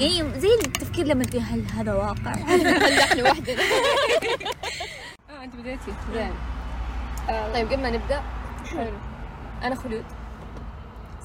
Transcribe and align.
يعني 0.00 0.40
زي 0.40 0.48
التفكير 0.54 1.06
لما 1.06 1.24
تقول 1.24 1.42
هل 1.42 1.64
هذا 1.74 1.94
واقع؟ 1.94 2.32
هل 2.32 2.96
نحن 2.98 3.22
وحدنا 3.22 3.62
آه 5.30 5.44
أنت 5.44 5.54
بديتي. 5.56 5.92
زين. 6.14 6.32
آه، 7.28 7.52
طيب 7.52 7.66
قبل 7.72 7.82
ما 7.82 7.90
نبدأ 7.90 8.22
حلو. 8.70 8.92
أنا 9.62 9.74
خلود. 9.74 10.04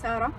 سارة. 0.01 0.31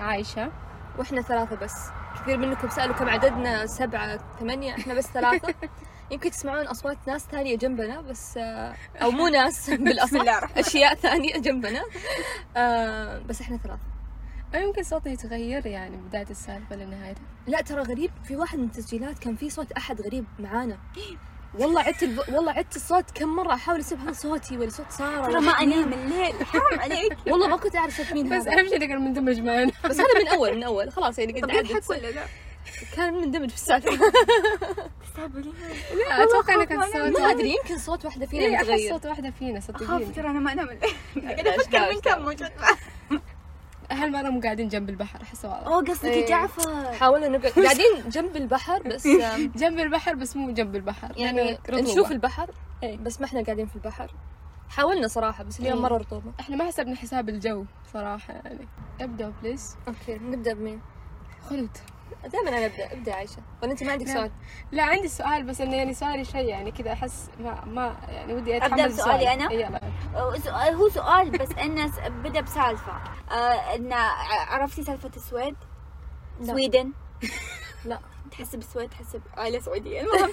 عايشة. 0.00 0.52
وإحنا 0.98 1.22
ثلاثة 1.22 1.56
بس. 1.56 1.74
كثير 2.22 2.36
منكم 2.36 2.68
سألوا 2.68 2.94
كم 2.94 3.08
عددنا؟ 3.08 3.66
سبعة 3.66 4.20
ثمانية. 4.40 4.74
إحنا 4.74 4.94
بس 4.94 5.06
ثلاثة. 5.06 5.54
يمكن 6.10 6.30
تسمعون 6.30 6.66
أصوات 6.66 6.98
ناس 7.06 7.22
ثانية 7.30 7.56
جنبنا 7.56 8.00
بس 8.00 8.36
آه، 8.36 8.74
أو 9.02 9.10
مو 9.10 9.28
ناس 9.28 9.68
الرحمن 9.70 10.28
أشياء 10.56 10.94
ثانية 10.94 11.38
جنبنا. 11.38 11.82
آه، 12.56 13.18
بس 13.18 13.40
إحنا 13.40 13.56
ثلاثة. 13.56 13.80
أو 13.82 13.91
يمكن 14.60 14.82
صوتي 14.82 15.10
يتغير 15.10 15.66
يعني 15.66 15.96
بداية 15.96 16.26
السالفة 16.30 16.76
لنهايتها. 16.76 17.22
لا 17.46 17.60
ترى 17.60 17.82
غريب. 17.82 18.10
في 18.24 18.36
واحد 18.36 18.58
من 18.58 18.64
التسجيلات 18.64 19.18
كان 19.18 19.36
في 19.36 19.50
صوت 19.50 19.72
أحد 19.72 20.00
غريب 20.00 20.24
معانا. 20.38 20.78
والله 21.58 21.80
عدت 21.80 22.02
الب... 22.02 22.18
والله 22.28 22.52
عدت 22.52 22.76
الصوت 22.76 23.04
كم 23.14 23.28
مرة 23.36 23.54
أحاول 23.54 23.80
أسيب 23.80 24.00
هذا 24.00 24.12
صوتي 24.12 24.56
ولا 24.56 24.70
صوت 24.70 24.90
سارة 24.90 25.26
ترى 25.26 25.40
ما. 25.40 25.50
أنام 25.52 25.92
الليل. 25.92 26.44
حرام 26.44 26.80
عليك. 26.80 27.16
والله 27.30 27.48
ما 27.48 27.56
كنت 27.56 27.76
أعرف 27.76 27.96
صوت 27.96 28.12
مين 28.12 28.38
بس 28.38 28.46
أهم 28.46 28.66
شيء 28.68 28.76
إنه 28.76 28.86
كان 28.86 29.00
مندمج 29.04 29.40
معنا 29.40 29.72
بس 29.90 30.00
هذا 30.00 30.20
من 30.22 30.28
أول 30.28 30.56
من 30.56 30.62
أول. 30.62 30.92
خلاص 30.92 31.18
يعني 31.18 31.40
قد 31.40 31.50
عدت 31.50 31.70
يضحك 31.70 31.90
ولا 31.90 32.10
لا؟ 32.10 32.24
كان 32.96 33.14
مندمج 33.14 33.48
في 33.48 33.54
السالفة. 33.54 33.90
لا 36.08 36.24
أتوقع 36.24 36.54
إنه 36.54 36.64
كان 36.64 36.78
ما 36.78 36.86
صوت 36.86 37.20
ما 37.20 37.30
أدري 37.30 37.50
يمكن 37.50 37.78
صوت 37.78 38.04
واحدة 38.04 38.26
فينا 38.26 38.44
إيه 38.44 38.56
أحس 38.56 38.64
متغير. 38.64 38.90
صوت 38.92 39.06
واحدة 39.06 39.30
فينا 39.30 39.58
أخاف 39.58 39.76
صدقيني 39.80 40.04
ترى 40.04 40.30
أنا 40.30 40.40
ما 40.40 40.52
أنام 40.52 40.68
الليل. 40.70 40.94
قاعد 41.36 41.46
أفكر 41.46 41.94
من 41.94 42.00
كم 42.00 42.22
موجود 42.22 42.50
هالمرة 43.92 44.30
مو 44.30 44.40
قاعدين 44.40 44.68
جنب 44.68 44.90
البحر 44.90 45.22
أحس 45.22 45.44
واضح 45.44 45.66
أوه 45.66 45.84
قصدك 45.84 46.04
إيه. 46.04 46.26
جعفر 46.26 46.92
حاولنا 46.92 47.28
نقعد 47.28 47.52
قاعدين 47.64 48.08
جنب 48.08 48.36
البحر 48.36 48.82
بس 48.82 49.06
جنب 49.62 49.78
البحر 49.78 50.14
بس 50.14 50.36
مو 50.36 50.50
جنب 50.50 50.76
البحر 50.76 51.12
يعني 51.16 51.58
رطوبة. 51.68 51.80
نشوف 51.92 52.12
البحر 52.12 52.50
إيه. 52.82 52.96
بس 52.98 53.20
ما 53.20 53.26
إحنا 53.26 53.42
قاعدين 53.42 53.66
في 53.66 53.76
البحر 53.76 54.10
حاولنا 54.68 55.08
صراحة 55.08 55.44
بس 55.44 55.60
اليوم 55.60 55.76
إيه. 55.76 55.82
مرة 55.82 55.96
رطوبة 55.96 56.32
إحنا 56.40 56.56
ما 56.56 56.64
حسبنا 56.64 56.96
حساب 56.96 57.28
الجو 57.28 57.64
صراحة 57.92 58.34
يعني 58.34 58.68
ابدأ 59.00 59.32
please 59.42 59.76
okay 59.88 60.18
نبدأ 60.18 60.54
بمين؟ 60.54 60.80
خلود 61.50 61.70
دائما 62.32 62.48
أنا 62.48 62.66
ابدأ 62.66 62.92
أبدأ 62.92 63.14
عايشة 63.14 63.36
ولا 63.62 63.72
أنت 63.72 63.82
ما 63.82 63.92
عندك 63.92 64.06
لا. 64.06 64.12
سؤال؟ 64.14 64.30
لا 64.72 64.82
عندي 64.82 65.08
سؤال 65.08 65.42
بس 65.42 65.60
إنه 65.60 65.76
يعني 65.76 65.94
سؤالي 65.94 66.24
شيء 66.24 66.44
يعني 66.48 66.70
كذا 66.70 66.92
أحس 66.92 67.30
ما 67.40 67.64
ما 67.64 67.96
يعني 68.08 68.34
ودي 68.34 68.56
أتحمل 68.56 68.88
بسؤالي 68.88 68.96
سؤال. 69.24 69.26
أنا؟ 69.26 69.50
إيه، 69.50 69.58
يلا 69.66 69.80
هو 70.74 70.88
سؤال 70.88 71.30
بس 71.30 71.48
إنه 71.52 71.92
بدأ 72.08 72.40
بسالفة 72.40 72.92
آه 73.30 73.34
إن 73.74 73.92
ع- 73.92 74.52
عرفتي 74.54 74.82
سالفة 74.84 75.10
السويد؟ 75.16 75.56
لا. 76.40 76.46
سويدن 76.46 76.92
لا. 77.84 77.98
تحسب 78.30 78.58
السويد 78.58 78.90
تحسب 78.90 79.22
عائله 79.36 79.60
سعوديه 79.60 80.00
المهم 80.00 80.30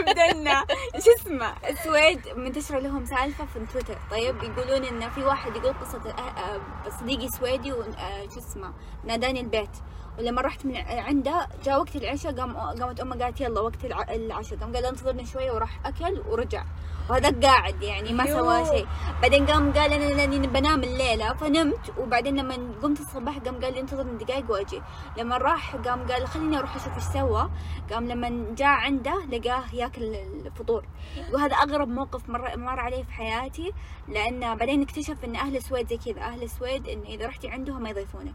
زبده 0.00 0.30
انه 0.30 0.64
شو 1.04 1.10
اسمه 1.20 1.54
السويد 1.68 2.28
منتشرة 2.36 2.78
لهم 2.78 3.04
سالفة 3.04 3.44
في 3.46 3.66
تويتر 3.72 3.98
طيب 4.10 4.42
يقولون 4.42 4.84
إنه 4.84 5.08
في 5.08 5.22
واحد 5.24 5.56
يقول 5.56 5.72
قصة 5.72 6.10
آه، 6.10 6.20
آه، 6.20 6.60
صديقي 7.00 7.28
سويدي 7.28 7.72
وشو 7.72 8.38
اسمه 8.38 8.72
ناداني 9.04 9.40
البيت 9.40 9.70
ولما 10.18 10.42
رحت 10.42 10.66
من 10.66 10.76
عنده 10.76 11.48
جاء 11.64 11.78
وقت 11.80 11.96
العشاء 11.96 12.32
قام 12.40 12.56
قامت 12.56 13.00
أمه 13.00 13.16
قالت 13.24 13.40
يلا 13.40 13.60
وقت 13.60 13.84
الع- 13.84 14.14
العشاء. 14.14 14.58
قام 14.58 14.74
قال 14.74 14.84
انتظرني 14.86 15.26
شوية 15.26 15.52
وراح 15.52 15.86
أكل 15.86 16.22
ورجع. 16.28 16.64
وهذا 17.10 17.40
قاعد 17.48 17.82
يعني 17.82 18.12
ما 18.12 18.26
سوى 18.26 18.34
يوه. 18.54 18.64
شيء. 18.70 18.86
بعدين 19.22 19.46
قام 19.46 19.72
قال 19.72 19.92
أنا 19.92 20.04
لاني 20.04 20.46
بنام 20.46 20.82
الليلة. 20.82 21.34
فنمت 21.34 21.92
وبعدين 21.98 22.36
لما 22.36 22.54
قمت 22.82 23.00
الصباح 23.00 23.38
قام 23.38 23.60
قال 23.60 23.74
لي 23.74 23.80
انتظرني 23.80 24.24
دقائق 24.24 24.50
وأجي. 24.50 24.82
لما 25.18 25.36
راح 25.36 25.76
قام 25.76 26.06
قال 26.12 26.26
خليني 26.28 26.58
أروح 26.58 26.76
أشوف 26.76 26.94
إيش 26.94 27.04
سوى. 27.04 27.50
قام 27.92 28.08
لما 28.08 28.54
جاء 28.54 28.68
عنده 28.68 29.24
لقاه 29.32 29.64
ياكل 29.74 30.02
الفطور. 30.46 30.84
وهذا 31.32 31.54
أغرب 31.56 31.88
موقف 31.88 32.28
مر 32.28 32.56
مر 32.56 32.80
علي 32.80 33.04
في 33.04 33.12
حياتي 33.12 33.72
لأن 34.08 34.54
بعدين 34.56 34.82
اكتشف 34.82 35.24
إن 35.24 35.36
أهل 35.36 35.56
السويد 35.56 35.88
زي 35.88 35.96
كذا. 35.96 36.20
أهل 36.22 36.42
السويد 36.42 36.88
إن 36.88 37.02
إذا 37.02 37.26
رحتي 37.26 37.48
عندهم 37.48 37.82
ما 37.82 37.90
يضيفونك. 37.90 38.34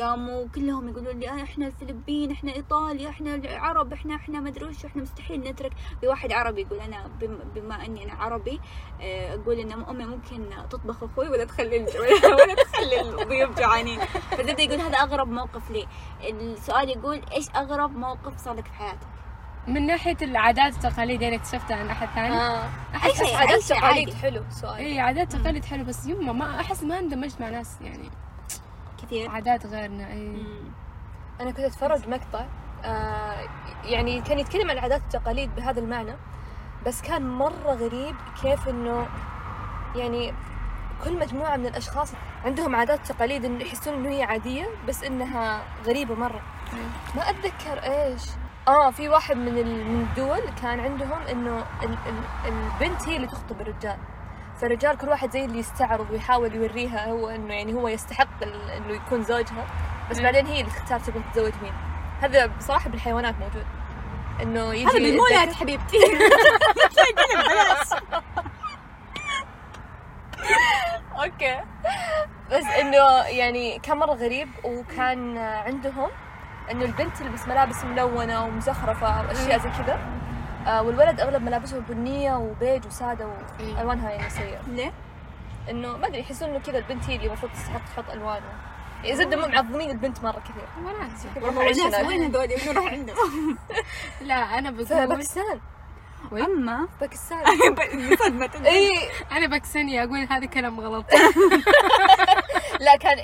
قاموا 0.00 0.46
كلهم 0.54 0.88
يقولون 0.88 1.18
لي 1.20 1.28
آه 1.28 1.42
إحنا 1.42 1.66
الفلبين 1.66 2.30
إحنا 2.30 2.52
إيطاليا 2.54 3.08
إحنا 3.10 3.34
العرب 3.34 3.92
إحنا 3.92 4.14
إحنا 4.16 4.40
ما 4.40 4.48
أدري 4.48 4.64
وش 4.64 4.84
إحنا 4.84 5.02
مستحيل 5.02 5.40
نترك. 5.40 5.72
في 6.00 6.06
واحد 6.08 6.32
عربي 6.32 6.60
يقول 6.60 6.80
أنا 6.80 7.06
بم- 7.20 7.38
بما 7.54 7.84
أني 7.86 8.04
أنا 8.04 8.12
عربي 8.14 8.60
آه، 9.00 9.34
أقول 9.34 9.58
إن 9.58 9.72
أمي 9.72 10.04
ممكن 10.06 10.50
تطبخ 10.70 11.02
أخوي 11.02 11.28
ولا 11.28 11.44
تخلي 11.44 11.78
ولا 12.38 12.54
تخلي 12.64 13.00
الضيوف 13.22 13.58
جوعانين. 13.58 14.00
فزبده 14.30 14.62
يقول 14.62 14.80
هذا 14.80 14.96
أغرب 14.96 15.28
موقف 15.28 15.70
لي. 15.70 15.86
السؤال 16.30 16.88
يقول 16.88 17.20
إيش 17.32 17.46
أغرب 17.56 17.96
موقف 17.96 18.36
صار 18.38 18.54
لك 18.54 18.66
في 18.66 18.72
حياتك؟ 18.72 19.06
من 19.68 19.86
ناحية 19.86 20.16
العادات 20.22 20.72
والتقاليد 20.74 21.22
يعني 21.22 21.36
اكتشفتها 21.36 21.76
عن 21.76 21.86
أحد 21.90 22.08
ثاني؟ 22.14 22.36
آه. 22.36 22.68
شيء 23.14 23.36
عادات 23.36 23.54
أي 23.54 23.62
شيء 23.62 23.76
تقاليد 23.80 24.08
عادي. 24.08 24.16
حلو. 24.16 24.42
سؤال. 24.50 24.74
اي 24.76 25.00
عادات 25.00 25.34
وتقاليد 25.34 25.64
حلو 25.64 25.84
بس 25.84 26.06
يما 26.06 26.32
ما 26.32 26.60
أحس 26.60 26.82
ما 26.82 26.98
اندمجت 26.98 27.40
مع 27.40 27.48
ناس 27.48 27.80
يعني. 27.80 28.10
كثير. 29.02 29.30
عادات 29.30 29.66
غيرنا 29.66 30.12
اي. 30.12 30.46
أنا 31.40 31.50
كنت 31.50 31.60
أتفرج 31.60 32.08
مقطع 32.08 32.44
آه 32.84 33.48
يعني 33.84 34.20
كان 34.20 34.38
يتكلم 34.38 34.70
عن 34.70 34.76
العادات 34.76 35.00
والتقاليد 35.02 35.54
بهذا 35.54 35.80
المعنى 35.80 36.12
بس 36.86 37.02
كان 37.02 37.30
مرة 37.30 37.72
غريب 37.72 38.16
كيف 38.42 38.68
إنه 38.68 39.06
يعني 39.96 40.34
كل 41.04 41.18
مجموعة 41.18 41.56
من 41.56 41.66
الأشخاص 41.66 42.12
عندهم 42.44 42.76
عادات 42.76 43.00
وتقاليد 43.10 43.44
إنه 43.44 43.64
يحسون 43.64 43.94
إنه 43.94 44.08
هي 44.10 44.22
عادية 44.22 44.66
بس 44.88 45.02
إنها 45.04 45.62
غريبة 45.86 46.14
مرة. 46.14 46.40
ما 47.16 47.30
أتذكر 47.30 47.82
إيش. 47.82 48.22
آه 48.68 48.90
في 48.90 49.08
واحد 49.08 49.36
من 49.36 49.54
من 49.94 50.00
الدول 50.00 50.40
كان 50.62 50.80
عندهم 50.80 51.22
ال- 51.28 51.64
البنت 52.46 53.08
هي 53.08 53.16
اللي 53.16 53.26
تخطب 53.26 53.60
الرجال. 53.60 53.96
فالرجال 54.62 54.98
كل 54.98 55.08
واحد 55.08 55.30
زي 55.30 55.44
اللي 55.44 55.58
يستعرض 55.58 56.10
ويحاول 56.10 56.54
يوريها 56.54 57.10
هو 57.10 57.28
إنه 57.28 57.54
يعني 57.54 57.74
هو 57.74 57.88
يستحق 57.88 58.42
إنه 58.42 58.92
يكون 58.94 59.22
زوجها. 59.22 59.66
بس 60.10 60.16
مم. 60.16 60.22
بعدين 60.22 60.46
هي 60.46 60.60
اللي 60.60 60.72
تختار 60.72 61.00
تبغى 61.00 61.22
تتزوج 61.32 61.52
مين. 61.62 61.72
هذا 62.20 62.46
بصراحة 62.46 62.90
بالحيوانات 62.90 63.34
موجود. 63.40 63.66
إنه 64.42 64.74
يجي 64.74 64.86
هذا 64.86 64.92
بالمولات 64.92 65.52
حبيبتي. 65.52 65.96
أوكي. 71.24 71.60
بس 72.50 72.64
إنه 72.80 73.24
يعني 73.26 73.78
كان 73.78 73.96
مرة 73.96 74.12
غريب 74.12 74.48
وكان 74.64 75.38
عندهم 75.38 76.10
إنه 76.70 76.84
البنت 76.84 77.16
تلبس 77.16 77.48
ملابس 77.48 77.84
ملونة 77.84 78.44
ومزخرفة 78.44 79.22
وأشياء 79.22 79.58
زي 79.58 79.70
كذا. 79.70 80.21
آه 80.66 80.82
والولد 80.82 81.20
أغلب 81.20 81.42
ملابسه 81.42 81.78
بنية 81.88 82.34
وبيج 82.36 82.86
وسادة 82.86 83.26
إيه. 83.60 83.74
والوانها 83.78 84.10
يعني 84.10 84.30
سيئة. 84.30 84.60
ليه؟ 84.68 84.92
إنه 85.70 85.96
ما 85.96 86.06
أدري 86.06 86.20
يحسون 86.20 86.48
إنه 86.48 86.58
كذا 86.58 86.78
البنت 86.78 87.04
هي 87.04 87.16
اللي 87.16 87.26
المفروض 87.26 87.52
تستحق 87.52 87.84
تحط 87.84 88.10
الوان 88.10 88.42
يعني 89.04 89.36
مو 89.36 89.46
معظمين 89.46 89.90
البنت 89.90 90.24
مرة 90.24 90.40
كثير. 90.40 90.64
والله 91.44 91.70
الناس 91.70 92.06
وين 92.06 92.22
هذول 92.24 92.48
بنروح 92.66 92.92
عندهم 92.92 93.58
لا 94.28 94.56
في 94.70 94.70
بقول 94.70 95.06
باكستان؟ 95.06 95.60
أما 96.32 96.88
باكستان. 97.00 97.44
صدمة 98.16 98.50
اي 98.66 98.90
أنا 99.32 99.46
باكستانية 99.46 100.04
أقول 100.04 100.26
هذا 100.30 100.46
كلام 100.46 100.80
غلط. 100.80 101.06
لا 102.86 102.96
كان 103.00 103.18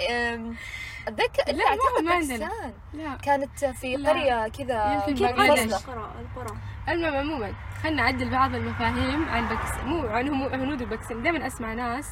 اتذكر 1.08 1.52
لا 1.52 1.52
ما- 1.52 1.64
اعتقد. 1.70 2.04
باكستان. 2.04 2.72
لا. 2.94 3.14
كانت 3.22 3.64
في. 3.64 3.96
قرية 3.96 4.48
كذا 4.48 5.04
يمكن 5.08 5.24
القرى. 5.24 6.10
القرى 6.20 6.56
المهم 6.88 7.14
عموما 7.14 7.52
خلنا 7.82 8.02
نعدل 8.02 8.30
بعض 8.30 8.54
المفاهيم 8.54 9.28
عن 9.28 9.48
باكستان. 9.48 9.86
مو 9.86 10.06
عن 10.06 10.28
هنود 10.28 10.80
الباكستان. 10.82 11.22
دائما 11.22 11.46
أسمع 11.46 11.74
ناس 11.74 12.10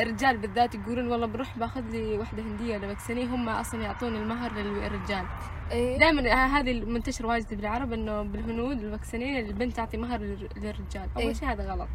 رجال 0.00 0.36
بالذات 0.38 0.74
يقولون 0.74 1.08
والله 1.08 1.26
بروح 1.26 1.58
باخذ 1.58 1.80
لي 1.80 2.18
واحدة 2.18 2.42
هندية 2.42 2.76
ولا 2.76 2.86
باكستانية. 2.86 3.24
هم 3.24 3.48
أصلا 3.48 3.82
يعطون 3.82 4.16
المهر 4.16 4.52
للرجال. 4.52 5.26
إيه. 5.72 5.98
دائما 5.98 6.32
هذه 6.46 6.70
المنتشر 6.70 7.26
واجد 7.26 7.54
بالعرب 7.54 7.92
إنه 7.92 8.22
بالهنود 8.22 8.80
الباكستانيين 8.82 9.46
البنت 9.46 9.76
تعطي 9.76 9.96
مهر 9.96 10.18
للر- 10.18 10.56
للرجال. 10.58 11.08
إيه. 11.16 11.24
اول 11.24 11.36
شيء 11.36 11.48
هذا 11.52 11.72
غلط. 11.72 11.88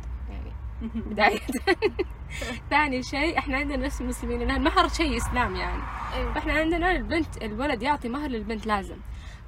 بداية. 1.10 1.40
ثاني 2.70 3.04
شيء 3.04 3.38
إحنا 3.38 3.58
عندنا 3.58 3.86
نفس 3.86 4.02
المسلمين 4.02 4.40
لأن 4.40 4.52
المهر 4.52 4.88
شيء 4.88 5.18
اسلام 5.18 5.56
يعني. 5.56 5.82
أيوه. 6.14 6.34
فإحنا 6.34 6.54
عندنا 6.54 6.92
البنت 6.92 7.44
الولد 7.44 7.82
يعطي 7.82 8.10
مهر 8.10 8.30
للبنت 8.30 8.66
لازم. 8.68 8.98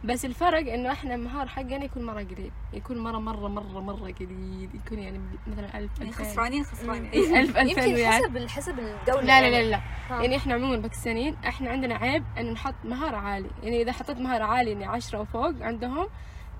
بس 0.03 0.25
الفرق 0.25 0.73
إنه 0.73 0.91
إحنا 0.91 1.15
المهر 1.15 1.47
حقنا 1.47 1.83
يكون 1.83 2.05
مرة 2.05 2.23
قليل 2.23 2.51
يكون 2.73 2.97
مرة 2.97 3.17
مرة 3.17 3.47
مرة 3.47 3.79
مرة 3.79 4.11
قليل 4.19 4.69
يكون 4.73 4.99
يعني 4.99 5.19
مثلا 5.47 5.77
1000 5.77 5.91
يعني 5.99 6.09
2000 6.09 6.23
خسرانين 6.23 6.63
خسرانين. 6.63 7.05
إيه، 7.05 7.39
1000 7.39 7.57
2000 7.57 7.81
يمكن 7.85 8.05
حسب 8.05 8.47
حسب 8.47 8.79
الدولة 8.79 9.21
لا 9.21 9.41
لا 9.41 9.47
يعني. 9.47 9.63
لا. 9.63 9.69
لا 9.69 9.81
ها. 10.09 10.21
يعني 10.21 10.37
إحنا 10.37 10.53
عموما 10.53 10.77
باكستانيين 10.77 11.35
إحنا 11.47 11.69
عندنا 11.69 11.95
عيب 11.95 12.23
إنه 12.37 12.51
نحط 12.51 12.75
مهر 12.83 13.15
عالي. 13.15 13.49
يعني 13.63 13.81
إذا 13.81 13.91
حطيت 13.91 14.17
مهر 14.17 14.41
عالي 14.41 14.71
يعني 14.71 14.85
10 14.85 15.19
وفوق 15.21 15.53
عندهم 15.61 16.07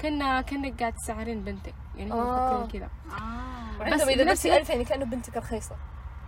كنا 0.01 0.41
كانك 0.41 0.79
قاعد 0.79 0.93
تسعرين 0.93 1.43
بنتك. 1.43 1.73
يعني 1.95 2.11
هم 2.11 2.17
آه. 2.17 2.67
كذا. 2.67 2.89
وعندهم 3.09 3.64
بس 3.79 4.01
إذا 4.01 4.23
الوقت- 4.23 4.45
ألف 4.45 4.69
يعني 4.69 4.85
كأنه 4.85 5.05
بنتك 5.05 5.37
رخيصه 5.37 5.75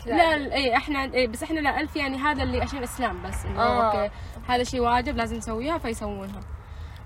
لا 0.05 0.15
يعني. 0.23 0.47
لا، 0.49 0.55
اي 0.55 0.75
إحنا 0.77 1.03
اي 1.03 1.27
بس 1.27 1.43
إحنا 1.43 1.59
لا 1.59 1.79
ألف 1.79 1.95
يعني 1.95 2.17
هذا 2.17 2.43
اللي 2.43 2.61
عشان 2.61 2.77
الإسلام 2.77 3.23
بس 3.23 3.45
إنه 3.45 3.61
آه. 3.61 3.85
okay 4.03 4.13
هذا 4.47 4.63
شيء 4.63 4.79
واجب 4.81 5.15
لازم 5.17 5.35
نسويها 5.37 5.77
فيسوونها. 5.77 6.39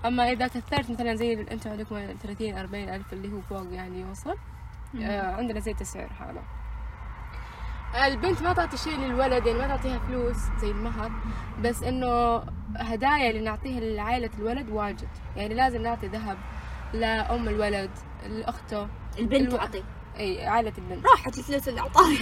أما 0.04 0.30
إذا 0.32 0.46
كثرت 0.46 0.90
مثلا 0.90 1.14
زي 1.14 1.32
أنتم 1.32 1.70
عندكم 1.70 2.14
30 2.22 2.58
40 2.58 2.88
ألف 2.88 3.12
اللي 3.12 3.32
هو 3.32 3.40
فوق 3.40 3.66
يعني 3.72 4.00
يوصل 4.00 4.36
آه 5.02 5.34
عندنا 5.36 5.60
زي 5.60 5.70
التسعير 5.70 6.08
هذا 6.20 6.42
البنت 8.06 8.42
ما 8.42 8.52
تعطي 8.52 8.76
شيء 8.76 8.98
للولد 8.98 9.46
يعني 9.46 9.58
ما 9.58 9.66
تعطيها 9.66 9.98
فلوس 9.98 10.36
زي 10.60 10.70
المهر 10.70 11.10
بس 11.62 11.82
إنه 11.82 12.42
هدايا 12.76 13.30
اللي 13.30 13.40
نعطيها 13.40 13.80
لعائلة 13.80 14.30
الولد 14.38 14.70
واجد. 14.70 15.08
يعني 15.36 15.54
لازم 15.54 15.82
نعطي 15.82 16.06
ذهب 16.06 16.36
لأم 16.92 17.48
الولد 17.48 17.90
لأخته. 18.28 18.88
البنت 19.18 19.48
الو- 19.54 19.58
أي 20.18 20.46
عائلة 20.46 20.72
البنت. 20.78 21.06
راحت 21.06 21.38
الفلوس 21.38 21.68
اللي 21.68 21.80
اعطاها 21.80 22.14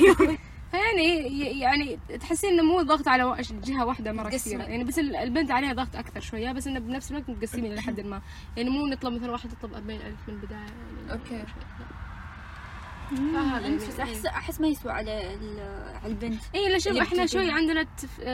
فيعني 0.71 1.61
يعني 1.61 1.99
تحسين 2.21 2.51
إنه 2.53 2.63
مو 2.63 2.83
ضغط 2.83 3.09
على 3.09 3.37
جهة 3.51 3.85
واحدة 3.87 4.13
مرة 4.13 4.29
تقسمي. 4.31 4.55
كثيره 4.55 4.63
يعني 4.71 4.85
بس 4.85 4.99
ال- 4.99 5.17
البنت 5.17 5.51
عليها 5.51 5.73
ضغط 5.73 5.97
أكثر 5.97 6.21
شوية 6.21 6.53
بس 6.53 6.67
إنه 6.67 6.81
بنفس 6.81 7.11
الوقت 7.11 7.31
متقسمين 7.31 7.73
إلى 7.73 7.81
حد 7.83 8.01
ما. 8.01 8.21
يعني 8.57 8.71
مو 8.71 8.87
نطلب 8.87 9.13
مثلا 9.15 9.31
واحدة 9.33 9.51
تطلب 9.55 9.75
40000 9.75 10.15
من 10.29 10.35
البدايه 10.35 10.59
يعني 11.09 11.45
يعني- 13.35 13.77
بس 13.77 14.01
احس 14.01 14.27
احس 14.27 14.61
ما 14.61 14.67
يسوى 14.69 14.93
على 14.93 15.11
على 16.03 16.13
البنت. 16.13 16.43
إي 16.55 16.69
لا 16.73 16.79
شوف 16.79 16.97
إحنا. 16.97 17.27
شوي 17.27 17.51
عندنا 17.51 17.87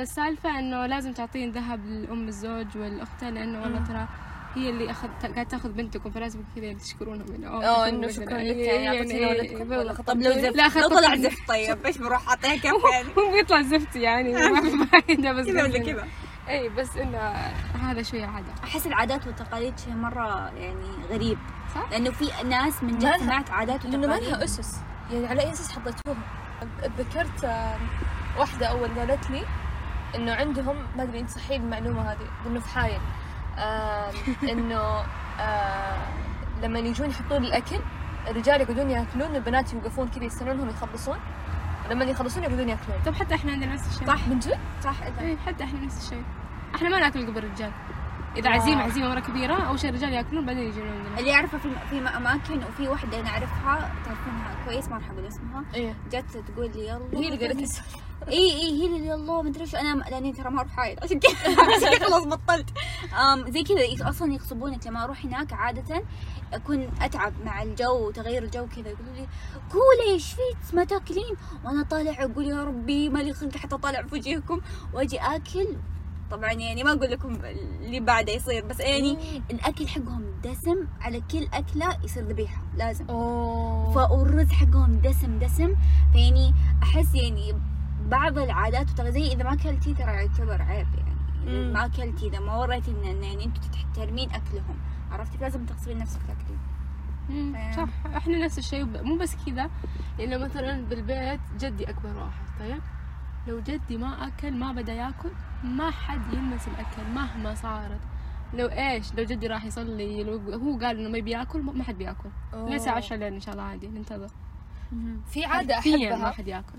سالفة 0.05 0.58
إنه 0.58 0.87
لازم 0.87 1.12
تعطين 1.12 1.50
ذهب 1.53 1.87
لأم 1.87 2.29
الزوج 2.29 2.67
والاخته 2.76 3.31
لأنه 3.31 3.62
والله 3.62 3.85
ترى 3.85 4.08
هي 4.56 4.70
اللي 4.70 4.91
اخذ 4.91 5.08
قاعد 5.35 5.47
تأخذ 5.47 5.69
بنتكم 5.73 6.11
فلازم 6.11 6.41
كذا 6.56 6.73
تشكرونهم 6.73 7.26
انه 7.35 7.49
آه 7.49 7.88
إنه 7.88 8.08
شكرا. 8.08 8.38
لك 8.38 8.56
يعني 8.56 8.88
اعطيتينا 8.88 9.29
ولدكم 9.29 9.70
ولا 9.70 9.93
طب 9.93 10.17
لو 10.23 10.32
زفت. 10.32 10.56
لا 10.56 10.69
لو 10.81 10.88
طلع. 10.88 11.17
زفت. 11.17 11.49
طيب. 11.49 11.87
إيش 11.87 11.99
بروح 11.99 12.29
اعطيها 12.29 12.56
كف 12.56 12.64
يعني 12.93 13.08
هو 13.19 13.32
بيطلع 13.32 13.62
زفت 13.62 13.97
يعني 13.97 14.32
ما 14.32 14.61
في 14.70 14.87
فايده 14.87 15.32
بس 15.32 15.47
كذا 15.47 15.62
ولا 15.62 15.79
كذا؟ 15.79 16.06
اي 16.49 16.69
بس 16.69 16.97
إنه 16.97 17.19
هذا 17.82 18.03
شوي 18.03 18.25
عادة. 18.25 18.47
أحس 18.64 18.87
العادات 18.87 19.26
والتقاليد 19.26 19.79
شيء 19.79 19.93
مرة 19.94 20.50
يعني 20.56 20.87
غريب. 21.11 21.38
صح؟ 21.75 21.91
لأنه 21.91 22.11
في 22.11 22.49
ناس 22.49 22.82
من 22.82 22.99
جد 22.99 23.17
سمعت 23.17 23.50
عادات 23.50 23.85
لأنه 23.85 23.99
ما 23.99 24.06
لها 24.06 24.17
وتقاليد. 24.17 24.43
أسس. 24.43 24.76
يعني 25.12 25.26
على 25.26 25.43
أي 25.43 25.53
أساس 25.53 25.73
حطيتوها 25.73 26.17
ذكرت 26.99 27.44
واحدة 28.38 28.67
أول 28.67 28.88
قالت 28.88 29.31
لي 29.31 29.43
إنه 30.14 30.32
عندهم 30.35 30.76
ما 30.97 31.03
أدري 31.03 31.20
إنت 31.20 31.31
صحيح 31.31 31.61
المعلومة 31.61 32.12
هذه 32.12 32.29
إنه 32.47 32.61
في 32.61 32.69
حايل 32.69 33.00
إنه 34.43 35.05
لما 36.62 36.79
يجون 36.79 37.11
يحطون 37.11 37.44
الأكل 37.44 37.81
الرجال 38.29 38.61
يقعدون 38.61 38.91
يأكلون 38.91 39.37
البنات 39.37 39.73
يوقفون 39.73 40.08
كذا 40.08 40.25
يستنونهم 40.25 40.69
يخلصون. 40.69 41.19
ولما 41.88 42.05
يخلصون 42.05 42.44
يقعدون 42.44 42.69
يأكلون. 42.69 42.99
طب 43.06 43.14
حتى 43.14 43.35
إحنا 43.35 43.53
عندنا 43.53 43.75
نفس 43.75 43.87
الشيء. 43.88 44.06
صح 44.06 44.29
من 44.29 44.38
جد؟ 44.38 44.58
صح 44.85 45.03
إذا. 45.03 45.20
اي 45.20 45.37
حتى 45.47 45.64
إحنا 45.64 45.81
نفس 45.81 46.05
الشيء. 46.05 46.25
إحنا 46.75 46.88
ما 46.88 46.99
ناكل 46.99 47.26
قبل 47.26 47.38
الرجال. 47.38 47.70
إذا. 48.36 48.50
عزيمة 48.50 48.82
عزيمة 48.82 49.08
مرة 49.08 49.20
كبيرة 49.20 49.54
أول 49.54 49.80
شيء 49.80 49.90
الرجال 49.90 50.12
يأكلون 50.12 50.46
بعدين 50.46 50.62
يجون 50.62 50.88
عندنا. 50.88 51.18
اللي 51.18 51.32
اعرفه 51.34 51.58
في 51.58 51.68
في 51.90 51.98
أماكن 51.98 52.58
وفي 52.64 52.88
وحدة 52.88 53.22
نعرفها 53.22 53.92
تعرفينها 54.04 54.64
كويس 54.64 54.88
ما 54.88 54.96
راح 54.96 55.10
أقول 55.10 55.26
اسمها. 55.26 55.64
إيه. 55.74 55.96
جت 56.12 56.44
تقول 56.54 56.70
لي 56.74 56.86
يلا. 56.88 57.08
هي 57.12 57.28
اللي 57.28 57.46
قالت. 57.46 57.82
إي 58.28 58.34
إي 58.38 58.82
هي 58.82 58.86
اللي 58.86 59.06
يلا 59.06 59.42
ما 59.42 59.48
أدري 59.48 59.60
إيش. 59.60 59.74
أنا 59.74 60.02
لأني 60.10 60.32
ترى 60.32 60.50
ما 60.50 60.60
أروح 60.60 60.72
حايل 60.72 60.98
عشان 61.02 61.18
كذا 61.20 61.32
عشان 61.76 61.98
كذا 61.98 62.08
خلاص 62.08 62.24
بطلت. 62.26 62.70
زي 63.48 63.62
كذا 63.62 64.08
أصلا 64.08 64.32
يغصبونك 64.32 64.86
لما 64.86 65.04
أروح 65.04 65.24
هناك 65.24 65.52
عادة 65.52 66.02
أكون 66.52 66.90
أتعب 67.00 67.32
مع 67.44 67.62
الجو 67.62 68.08
وتغير 68.08 68.42
الجو 68.42 68.66
كذا. 68.66 68.88
يقولوا 68.88 69.12
لي 69.14 69.26
قولي 69.72 70.12
إيش 70.12 70.32
فيك 70.32 70.74
ما 70.74 70.84
تأكلين؟ 70.84 71.36
وأنا 71.64 71.82
طالع 71.82 72.24
أقول 72.24 72.46
يا 72.46 72.64
ربي 72.64 73.08
مالي 73.08 73.32
خلق 73.32 73.56
حتى 73.56 73.76
طالع 73.76 74.02
في 74.02 74.14
وجهكم. 74.14 74.60
وأجي 74.94 75.18
أكل 75.18 75.66
طبعا 76.31 76.52
يعني 76.52 76.84
ما 76.84 76.93
أقول 76.93 77.11
لكم 77.11 77.34
اللي 77.81 78.00
بعده 78.00 78.32
يصير 78.32 78.64
بس 78.64 78.81
يعني 78.81 79.43
الأكل 79.50 79.88
حقهم 79.88 80.25
دسم 80.44 80.87
على 81.00 81.20
كل 81.20 81.49
أكلة 81.52 82.05
يصير 82.05 82.25
ذبيحة 82.25 82.62
لازم. 82.76 83.06
أوه. 83.08 83.93
فالرز 83.93 84.50
حقهم 84.50 84.96
دسم 84.96 85.38
دسم 85.38 85.75
فيعني 86.12 86.55
أحس 86.82 87.14
يعني 87.14 87.55
بعض 88.08 88.38
العادات 88.38 88.90
وترى 88.90 89.12
زي 89.12 89.32
إذا 89.32 89.44
ما 89.44 89.52
أكلتي 89.52 89.94
ترى 89.94 90.12
يعتبر 90.12 90.62
عيب 90.62 90.87
يعني. 90.96 91.73
ما 91.73 91.84
أكلتي 91.84 92.26
إذا 92.26 92.40
ما 92.40 92.56
وريتي 92.56 92.90
ان 92.90 93.05
إن 93.05 93.25
يعني 93.25 93.44
أنتم 93.44 93.61
تحترمين 93.70 94.31
أكلهم 94.31 94.76
عرفتي؟ 95.11 95.38
لازم 95.38 95.67
تغصبين 95.67 95.99
نفسك 95.99 96.20
تاكلين. 96.26 96.58
صح. 97.76 97.88
إحنا 98.17 98.44
نفس 98.44 98.58
الشيء 98.58 98.84
مو 99.02 99.17
بس 99.17 99.37
كذا. 99.46 99.70
انه 100.20 100.38
مثلا 100.38 100.84
بالبيت 100.84 101.40
جدي 101.58 101.90
أكبر 101.90 102.17
واحد 102.17 102.58
طيب؟ 102.61 102.81
لو 103.46 103.60
جدي 103.60 103.96
ما 103.96 104.26
أكل 104.26 104.50
ما 104.52 104.72
بدأ 104.72 104.93
يأكل 104.93 105.31
ما 105.64 105.90
حد 105.90 106.32
يلمس 106.32 106.69
الأكل 106.69 107.10
مهما 107.14 107.54
صارت. 107.54 108.00
لو 108.54 108.66
إيش؟ 108.66 109.14
لو 109.14 109.25
جدي 109.25 109.46
راح 109.46 109.64
يصلي 109.64 110.25
لو 110.25 110.38
هو 110.52 110.78
قال 110.78 110.98
إنه 110.98 111.08
ما 111.08 111.19
بيأكل 111.19 111.60
ما 111.62 111.84
حد 111.84 111.98
بيأكل. 111.98 112.28
أوه. 112.54 112.70
ليس 112.70 112.88
عشاء 112.88 113.19
لين 113.19 113.34
إن 113.34 113.40
شاء 113.40 113.54
الله 113.54 113.64
عادي 113.64 113.88
ننتظر. 113.88 114.28
في 115.31 115.44
عادة 115.44 115.75
حرفياً 115.75 116.08
ما 116.10 116.14
أحبها. 116.14 116.31
حد 116.31 116.48
يأكل. 116.48 116.78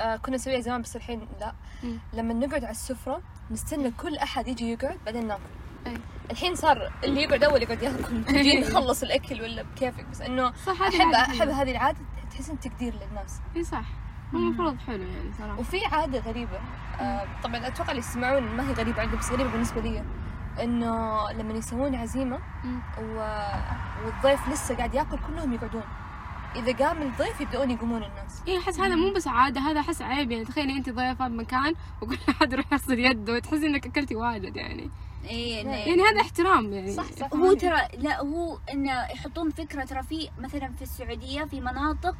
آه 0.00 0.16
كنا 0.16 0.34
نسويها 0.34 0.60
زمان 0.60 0.82
بس 0.82 0.96
الحين 0.96 1.28
لا. 1.40 1.52
مم. 1.82 1.98
لما 2.12 2.34
نقعد 2.34 2.64
على 2.64 2.70
السفرة 2.70 3.22
نستنى 3.50 3.90
كل 3.90 4.16
أحد 4.16 4.48
يجي 4.48 4.70
يقعد 4.72 4.98
بعدين 5.06 5.26
ناكل. 5.26 5.42
أي. 5.86 5.94
الحين 6.30 6.54
صار 6.54 6.92
اللي 7.04 7.22
يقعد 7.22 7.44
أول 7.44 7.62
يقعد 7.62 7.82
يأكل. 7.82 8.24
تجي 8.34 8.60
نخلص 8.60 9.02
الأكل 9.02 9.42
ولا 9.42 9.62
بكيفك 9.62 10.04
بس 10.10 10.20
إنه 10.20 10.52
صح 10.66 10.82
أحب 10.82 11.14
حلوة. 11.38 11.62
هذه 11.62 11.70
العادة 11.70 11.98
تحس 12.30 12.50
إن 12.50 12.60
تقدير 12.60 12.94
للناس. 12.94 13.40
إي 13.56 13.64
صح. 13.64 13.84
المفروض 14.34 14.76
حلو 14.86 15.02
يعني 15.02 15.32
صراحة. 15.38 15.58
وفي 15.60 15.84
عادة 15.86 16.18
غريبة. 16.18 16.58
آه 17.00 17.26
طبعا 17.42 17.66
أتوقع 17.66 17.90
اللي 17.90 18.00
يسمعون 18.00 18.42
ما 18.42 18.68
هي 18.68 18.72
غريبة 18.72 19.00
عندهم 19.02 19.18
بس 19.18 19.30
غريبة 19.32 19.50
بالنسبة 19.50 19.80
لي. 19.80 20.04
إنه 20.62 21.22
لما 21.32 21.54
يسوون 21.54 21.94
عزيمة 21.94 22.38
مم. 22.64 22.80
و... 22.98 23.18
والضيف 24.04 24.48
لسه 24.48 24.76
قاعد 24.76 24.94
يأكل 24.94 25.18
كلهم 25.26 25.52
يقعدون. 25.52 25.82
إذا 26.56 26.86
قام 26.86 27.02
الضيف 27.02 27.40
يبدأون 27.40 27.70
يقومون 27.70 28.02
الناس. 28.02 28.42
اي 28.48 28.58
أحس 28.58 28.80
هذا 28.80 28.94
مو 28.94 29.12
بس 29.12 29.28
عادة 29.28 29.60
هذا 29.60 29.80
أحس 29.80 30.02
عيب 30.02 30.30
يعني. 30.30 30.44
تخيلي 30.44 30.72
أنت 30.72 30.90
ضيفة 30.90 31.28
بمكان 31.28 31.74
وكل 32.02 32.18
أحد 32.30 32.52
يروح 32.52 32.72
يغسل 32.72 32.98
يده 32.98 33.32
وتحسي 33.32 33.66
إنك 33.66 33.86
أكلتي 33.86 34.16
واجد 34.16 34.56
يعني. 34.56 34.90
اي 35.30 35.50
يعني 35.50 36.02
هذا 36.02 36.20
احترام 36.20 36.72
يعني. 36.72 36.92
صح 36.92 37.04
صح. 37.12 37.34
هو 37.34 37.52
ترى 37.52 37.78
لا 37.98 38.20
هو 38.20 38.58
إنه 38.72 39.04
يحطون 39.12 39.50
فكرة 39.50 39.84
ترى 39.84 40.02
في 40.02 40.28
مثلا 40.38 40.72
في 40.72 40.82
السعودية 40.82 41.44
في 41.44 41.60
مناطق 41.60 42.16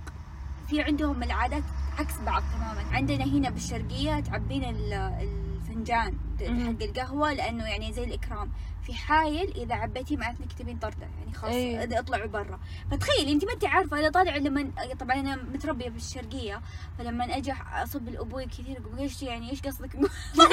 في 0.68 0.82
عندهم 0.82 1.22
العادات 1.22 1.62
عكس 1.98 2.20
بعض 2.26 2.42
تماما 2.54 2.96
عندنا 2.96 3.24
هنا 3.24 3.50
بالشرقية 3.50 4.20
تعبين 4.20 4.64
ال- 4.64 4.92
الفنجان. 4.92 6.14
حق 6.42 6.82
القهوة 6.82 7.32
لأنه 7.32 7.64
يعني 7.64 7.92
زي 7.92 8.04
الإكرام 8.04 8.52
في 8.88 8.94
حايل 8.94 9.52
إذا 9.56 9.74
عبيتيه 9.74 10.16
معناته 10.16 10.42
انك 10.42 10.52
تبين 10.52 10.78
طردة 10.78 11.06
يعني 11.18 11.32
خلاص 11.32 11.52
أي. 11.52 11.84
إذا 11.84 11.98
اطلعوا 11.98 12.26
برا 12.26 12.60
فتخيلي 12.90 13.32
انت 13.32 13.44
ما 13.44 13.52
انت 13.52 13.64
عارفة 13.64 14.00
إذا 14.00 14.10
طالع 14.10 14.36
لما 14.36 14.70
طبعا 15.00 15.16
أنا 15.16 15.36
متربية 15.36 15.88
بالشرقية 15.88 16.60
فلما 16.98 17.36
أجي 17.36 17.54
أصب 17.82 18.08
لابوي 18.08 18.46
كثير 18.46 18.78
أقول 18.78 18.98
إيش 18.98 19.22
يعني 19.22 19.50
إيش 19.50 19.62
قصدك 19.62 19.96
ما 20.36 20.44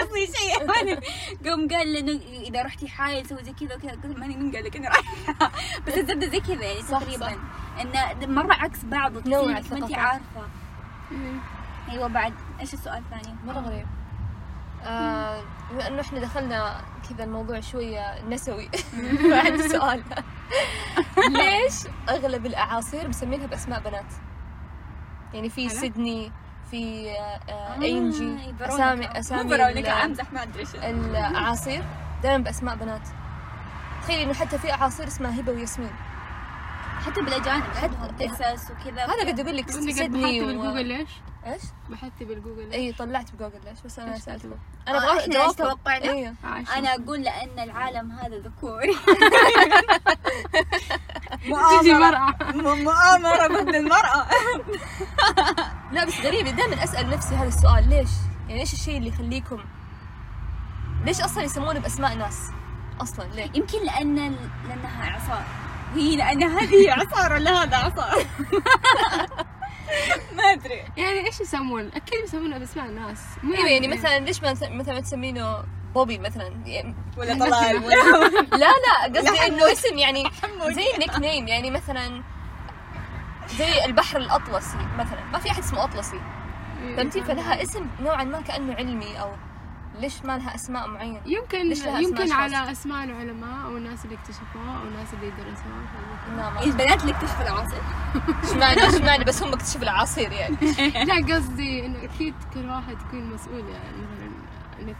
قصدي 0.00 0.26
شيء 0.26 0.60
يعني 0.76 1.00
قام 1.44 1.68
قال 1.68 1.92
لأنه 1.92 2.20
إذا 2.22 2.62
رحتي 2.62 2.88
حايل 2.88 3.26
سوي 3.26 3.44
زي 3.44 3.52
كذا 3.52 3.76
وكذا 3.76 3.90
قلت 3.90 4.18
ماني 4.18 4.36
من 4.36 4.52
قال 4.52 4.64
لك 4.64 4.76
أنا 4.76 4.88
رايحة 4.88 5.52
بس 5.86 5.94
الزبدة 5.94 6.28
زي 6.28 6.40
كذا 6.40 6.64
يعني 6.64 6.82
تقريبا. 6.82 7.36
انه 7.80 8.26
مرة 8.26 8.52
عكس 8.52 8.84
بعض 8.84 9.18
تحسين 9.18 9.52
ما 9.52 9.58
انت. 9.58 9.94
عارفة. 9.94 10.48
أيوه 11.90 12.06
بعد 12.06 12.34
إيش 12.60 12.74
السؤال 12.74 13.02
الثاني؟ 13.12 13.36
مرة 13.46 13.60
غريب 13.60 13.86
آه، 14.84 15.42
بما 15.70 15.88
إنه 15.88 16.00
إحنا 16.00 16.20
دخلنا 16.20 16.80
كذا 17.10 17.24
الموضوع 17.24 17.60
شوية 17.60 18.24
نسوي 18.28 18.68
فعندي 19.30 19.68
سؤال 19.78 20.02
ليش 21.36 21.74
أغلب 22.08 22.46
الأعاصير 22.46 23.08
مسمينها 23.08 23.46
بأسماء 23.46 23.80
بنات؟ 23.80 24.12
يعني 25.34 25.48
في؟ 25.48 25.68
سيدني 25.68 26.32
في 26.70 27.10
آه، 27.10 27.40
آه، 27.52 27.76
إنجي. 27.76 28.54
أسامي 28.60 29.06
مو 29.06 29.12
أسامي 29.12 29.54
أمزح 30.04 30.32
ما 30.32 30.42
أدري 30.42 30.64
الأعاصير 30.90 31.84
دائما 32.22 32.44
بأسماء 32.44 32.76
بنات 32.76 33.08
تخيلي 34.02 34.22
إنه 34.22 34.34
حتى 34.34 34.58
في 34.58 34.72
أعاصير 34.72 35.06
اسمها 35.06 35.40
هبة 35.40 35.52
وياسمين 35.52 35.90
حتى 37.06 37.20
بالأجانب 37.22 37.64
حتى- 37.80 38.18
تكساس 38.18 38.70
وكذا 38.70 39.04
هذا 39.04 39.28
قد 39.28 39.40
أقول 39.40 39.56
لك 39.56 39.70
سيدني 39.70 40.42
و... 40.56 40.74
ليش؟ 40.76 41.08
إيش؟ 41.46 41.62
بحثت 41.90 42.22
بالجوجل 42.22 42.64
ليش؟ 42.64 42.74
اي 42.74 42.92
طلعت 42.92 43.32
بجوجل 43.32 43.60
ليش 43.64 43.78
بس 43.84 43.98
أنا 43.98 44.18
كاتبة؟ 44.18 44.56
أنا 44.88 44.98
آه، 44.98 45.12
أبغى 45.12 45.28
جواب 45.28 45.46
إيش 45.48 45.56
توقعنا؟ 45.56 46.04
أيوه 46.04 46.34
عايشة. 46.44 46.78
أنا 46.78 46.94
أقول 46.94 47.22
لأن 47.22 47.58
العالم 47.58 48.12
هذا 48.12 48.38
ذكوري 48.38 48.96
تجي 51.80 51.94
مرأة 51.94 52.34
مؤامرة 52.54 53.46
ضد 53.46 53.74
المرأة 53.74 54.26
لا 55.92 56.04
بس 56.04 56.20
غريب 56.20 56.56
دائما 56.56 56.84
أسأل 56.84 57.10
نفسي 57.10 57.34
هذا 57.34 57.48
السؤال 57.48 57.88
ليش؟ 57.88 58.10
يعني 58.48 58.60
إيش 58.60 58.72
الشيء 58.72 58.98
اللي 58.98 59.08
يخليكم 59.08 59.60
ليش 61.04 61.20
أصلا 61.20 61.42
يسمونه 61.42 61.80
بأسماء 61.80 62.14
ناس؟ 62.14 62.50
أصلا 63.00 63.24
ليه؟ 63.24 63.50
يمكن 63.54 63.84
لأن 63.84 64.36
لأنها 64.68 65.10
اعصار 65.10 65.44
هي 65.94 66.16
لأن 66.16 66.42
هذه 66.42 66.92
اعصار 66.92 67.32
ولا 67.32 67.62
هذا 67.62 67.76
اعصار 67.76 68.24
ما 70.36 70.42
أدري. 70.42 70.84
يعني 70.96 71.26
إيش 71.26 71.40
يسمون؟ 71.40 71.90
أكيد 71.94 72.24
يسمونه 72.24 72.58
باسماء 72.58 72.86
الناس. 72.86 73.18
مو 73.42 73.54
إيوه 73.54 73.68
يعني 73.68 73.88
مثلا 73.88 74.18
ليش 74.18 74.42
ما 74.42 74.50
مثلا 74.50 74.68
ما 74.70 75.00
تسمينه 75.00 75.64
بوبي 75.94 76.18
مثلا؟ 76.18 76.52
يعني 76.66 76.94
ولا 77.16 77.34
طلال. 77.34 77.88
لا 78.60 78.66
لا 78.66 79.18
قصدي 79.20 79.46
إنه 79.46 79.72
اسم 79.72 79.98
يعني 79.98 80.24
زي 80.68 80.94
ال 80.94 81.18
nickname 81.18 81.48
يعني 81.48 81.70
مثلا 81.70 82.22
زي 83.58 83.84
البحر 83.84 84.18
الأطلسي 84.18 84.78
مثلا. 84.98 85.24
ما 85.32 85.38
في 85.38 85.50
أحد 85.50 85.62
اسمه 85.62 85.84
أطلسي. 85.84 86.20
فهمتي؟ 86.96 87.22
فلها 87.22 87.62
اسم 87.62 87.86
نوعا 88.00 88.24
ما 88.24 88.40
كأنه 88.40 88.74
علمي 88.74 89.20
أو 89.20 89.30
ليش 89.98 90.24
ما 90.24 90.38
لها 90.38 90.54
أسماء 90.54 90.88
معينة؟ 90.88 91.20
يمكن 91.26 91.68
ليش 91.68 91.78
لها 91.78 91.88
أسماء 91.88 92.02
يمكن 92.02 92.22
أشخاص؟ 92.22 92.40
على 92.40 92.72
أسماء 92.72 93.04
العلماء 93.04 93.64
أو 93.64 93.76
الناس 93.76 94.04
اللي 94.04 94.16
اكتشفوها 94.16 94.78
أو 94.78 94.88
الناس 94.88 95.14
اللي 95.14 95.30
درسوها 95.30 96.62
البنات 96.62 97.00
اللي 97.00 97.12
اكتشفوا 97.12 97.42
العاصر 97.42 97.80
اشمعنى 98.44 98.88
اشمعنى 98.88 99.24
بس 99.24 99.42
هم 99.42 99.52
اكتشفوا 99.52 99.82
العصير 99.82 100.32
يعني؟ 100.32 100.56
لا 101.08 101.34
قصدي 101.34 101.86
انه 101.86 102.04
أكيد 102.04 102.34
كل 102.54 102.68
واحد 102.68 102.96
يكون 103.08 103.34
مسؤول 103.34 103.68
يعني 103.68 103.96
مثلا 104.82 104.94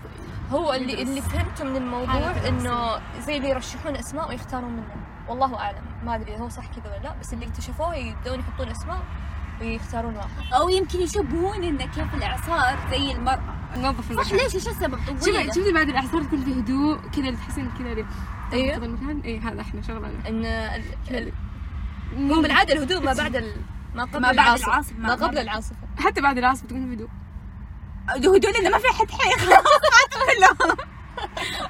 هو 0.50 0.72
اللي 0.72 1.02
اللي 1.02 1.20
فهمته 1.20 1.64
من 1.64 1.76
الموضوع 1.76 2.48
إنه 2.48 3.00
زي 3.20 3.36
اللي 3.36 3.48
يرشحون 3.48 3.96
أسماء 3.96 4.28
ويختارون 4.28 4.72
منهم 4.72 5.04
والله 5.28 5.58
أعلم. 5.58 5.84
ما 6.04 6.14
أدري 6.14 6.38
هو 6.38 6.48
صح 6.48 6.66
كذا 6.66 6.90
ولا 6.90 7.02
لا 7.02 7.14
بس 7.20 7.32
اللي 7.32 7.46
اكتشفوه 7.46 7.96
يبدون 7.96 8.40
يحطون 8.40 8.68
أسماء 8.68 9.02
ويختارون 9.60 10.16
واحد. 10.16 10.52
أو 10.52 10.68
يمكن 10.68 11.00
يشبهون 11.00 11.64
ان 11.64 11.78
كيف 11.78 12.14
الاعصار 12.14 12.78
زي 12.90 13.12
المرأة. 13.12 13.59
نظف 13.76 14.04
صح 14.04 14.10
المكان 14.10 14.36
ليش؟ 14.36 14.54
إيش 14.54 14.68
السبب؟ 14.68 14.98
شوفي 15.24 15.52
شوفي 15.54 15.72
بعد 15.72 15.88
الاعصار 15.88 16.22
تكون 16.22 16.44
في 16.44 16.52
هدوء 16.52 16.96
كذا 16.96 17.30
تحسين 17.30 17.70
كذا. 17.78 18.06
تاخذ 18.50 18.82
المكان. 18.82 19.20
اي 19.20 19.38
هذا 19.38 19.60
إحنا 19.60 19.82
شغلنا. 19.82 20.28
إن 20.28 20.44
هو 22.32 22.42
بالعاده 22.42 22.74
الهدوء 22.74 23.02
ما 23.02 23.12
بعد 23.12 23.36
ال... 23.36 23.56
ما 23.94 24.04
قبل 24.04 24.20
ما 24.20 24.32
بعد 24.32 24.38
العاصفة. 24.38 24.68
العاصفة، 24.68 24.98
ما 24.98 25.14
قبل 25.14 25.38
العاصفة. 25.38 25.76
حتى 25.98 26.20
بعد 26.20 26.38
العاصفة 26.38 26.66
تكون 26.66 26.88
في 26.88 26.94
هدوء. 26.94 27.08
هدول 28.08 28.56
انه 28.56 28.70
ما 28.70 28.78
في 28.78 28.88
حد 28.88 29.10
حي. 29.10 29.38
خلاص 29.38 29.64
كلهم 30.26 30.76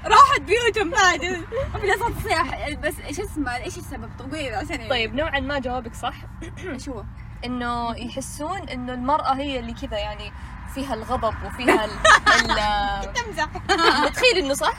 راحت 0.05 0.41
بيوتهم 0.41 0.91
بعد. 0.91 1.21
بلا 1.83 1.97
صوت 1.99 2.13
صياح. 2.25 2.71
بس 2.71 3.01
إيش 3.01 3.21
اسمه؟ 3.21 3.57
إيش 3.57 3.79
السبب؟ 3.79 4.11
طويل 4.19 4.55
عشان 4.55 4.89
طيب 4.89 5.15
نوعا 5.15 5.41
ما 5.41 5.59
جوابك 5.59 5.95
صح. 5.95 6.15
إيش 6.59 6.89
هو؟ 6.89 7.05
إنه 7.45 7.97
يحسون 7.97 8.59
إنه 8.59 8.95
المرأة 8.95 9.35
هي 9.35 9.59
اللي 9.59 9.73
كذا 9.73 9.99
يعني 9.99 10.33
فيها 10.75 10.95
الغضب 10.95 11.35
وفيها 11.47 11.85
ال... 11.85 11.91
ال... 12.51 13.13
تمزح 13.13 13.49
تخيل 14.15 14.39
إنه 14.39 14.55
صح؟ 14.55 14.75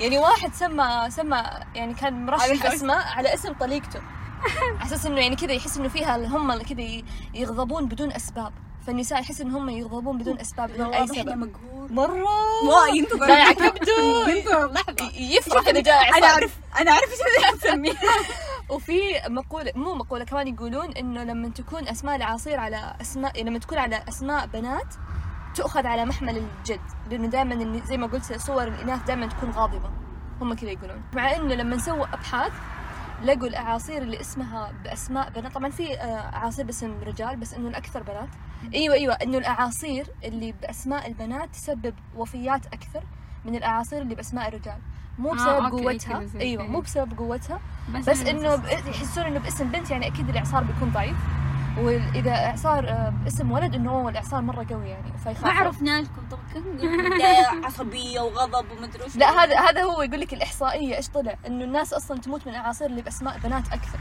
يعني 0.00 0.18
واحد 0.18 0.54
سمى 0.54 1.06
سمى 1.08 1.42
يعني 1.74 1.94
كان 1.94 2.26
مرشح. 2.26 2.66
اسماء 2.66 3.06
على 3.16 3.34
اسم 3.34 3.52
طليقته. 3.52 4.00
على 4.80 4.86
أساس 4.86 5.06
إنه 5.06 5.20
يعني 5.20 5.36
كذا 5.36 5.52
يحس 5.52 5.76
إنه 5.76 5.88
فيها 5.88 6.16
هم 6.16 6.62
كذا 6.62 7.02
يغضبون 7.34 7.88
بدون 7.88 8.12
أسباب. 8.12 8.52
فالنساء 8.86 9.20
يحس 9.20 9.40
إن 9.40 9.50
هم 9.50 9.68
يغضبون 9.70 10.18
بدون 10.18 10.40
أسباب. 10.40 10.70
بدون 10.70 10.94
اي 10.94 11.06
سبب. 11.06 11.28
مقهور 11.28 11.92
مرة! 11.92 12.24
واو 12.64 12.94
ينتظر. 12.94 13.18
ضايع 13.18 13.52
كبده 13.52 14.28
ينتظر. 14.28 14.72
لحظة. 14.72 15.10
يفرح 15.14 15.68
اذا 15.68 15.80
جاء 15.80 16.18
أنا. 16.18 16.26
اعرف 16.26 16.56
أنا 16.80 16.90
أعرف 16.90 17.10
إيش 17.10 17.54
نسميه 17.54 17.92
وفي 18.68 19.00
مقولة 19.28 19.72
مو 19.74 19.94
مقولة 19.94 20.24
كمان 20.24 20.48
يقولون 20.48 20.92
إنه 20.92 21.24
لما 21.24 21.48
تكون 21.48 21.88
أسماء 21.88 22.16
العصير 22.16 22.60
على 22.60 22.96
اسماء 23.00 23.42
لما 23.42 23.58
تكون 23.58 23.78
على 23.78 24.04
أسماء 24.08 24.46
بنات 24.46 24.94
تؤخذ 25.54 25.86
على 25.86 26.04
محمل 26.04 26.36
الجد 26.36 26.80
لأنه 27.10 27.26
دائما 27.28 27.80
زي 27.84 27.96
ما 27.96 28.06
قلت 28.06 28.32
صور 28.32 28.62
الإناث 28.68 29.02
دائما 29.04 29.26
تكون 29.26 29.50
غاضبة 29.50 29.90
هم 30.40 30.54
كذا 30.54 30.70
يقولون. 30.70 31.02
مع 31.14 31.36
إنه 31.36 31.54
لما 31.54 31.78
سووا 31.78 32.06
أبحاث 32.14 32.52
لقوا 33.24 33.46
الأعاصير 33.48 34.02
اللي 34.02 34.20
اسمها 34.20 34.72
بأسماء 34.84 35.30
بنات. 35.30 35.52
طبعا 35.52 35.70
في 35.70 35.94
آه، 35.94 36.34
أعاصير 36.36 36.64
باسم 36.64 36.94
رجال 37.06 37.36
بس 37.36 37.54
إنه 37.54 37.68
الاكثر 37.68 38.02
بنات. 38.02 38.28
إيوه 38.74 38.94
إيوه 38.94 39.14
إنه 39.14 39.38
الأعاصير 39.38 40.06
اللي 40.24 40.52
بأسماء 40.62 41.08
البنات 41.08 41.50
تسبب 41.50 41.94
وفيات 42.16 42.66
أكثر 42.66 43.02
من 43.44 43.54
الأعاصير 43.54 44.02
اللي 44.02 44.14
بأسماء 44.14 44.48
الرجال. 44.48 44.78
مو 45.18 45.32
آه، 45.32 45.34
بسبب 45.34 45.64
أوكي، 45.64 45.84
قوتها. 45.84 46.22
إيوه. 46.40 46.66
مو 46.66 46.80
بسبب 46.80 47.18
قوتها 47.18 47.60
بس 48.08 48.22
إنه 48.22 48.56
بس- 48.56 48.60
ب- 48.82 48.88
يحسون 48.88 49.24
إنه 49.24 49.38
باسم 49.40 49.68
بنت 49.70 49.90
يعني 49.90 50.06
أكيد 50.06 50.28
الإعصار 50.28 50.64
بيكون 50.64 50.90
ضعيف. 50.90 51.16
وإذا 51.78 52.30
إعصار 52.30 52.88
آه، 52.88 53.12
باسم 53.24 53.52
ولد 53.52 53.74
إنه 53.74 53.90
هو 53.90 54.08
الإعصار 54.08 54.40
مرة 54.40 54.66
قوي 54.70 54.88
يعني 54.88 55.18
فيخاف. 55.18 55.44
ما 55.44 55.50
عرفنا 55.50 56.00
لكم 56.02 56.28
طب 56.30 56.38
عصبية 57.64 58.20
وغضب 58.20 58.70
ومدري 58.70 59.04
وش. 59.04 59.16
لا 59.16 59.44
هذا 59.44 59.60
هذا 59.60 59.82
هو 59.82 60.02
يقول 60.02 60.20
لك 60.20 60.32
الإحصائية 60.32 60.96
إيش 60.96 61.08
طلع؟ 61.08 61.36
إنه 61.46 61.64
الناس 61.64 61.92
أصلا 61.92 62.20
تموت 62.20 62.46
من 62.46 62.52
الأعاصير 62.52 62.86
اللي 62.86 63.02
بأسماء 63.02 63.38
بنات 63.38 63.72
أكثر. 63.72 63.98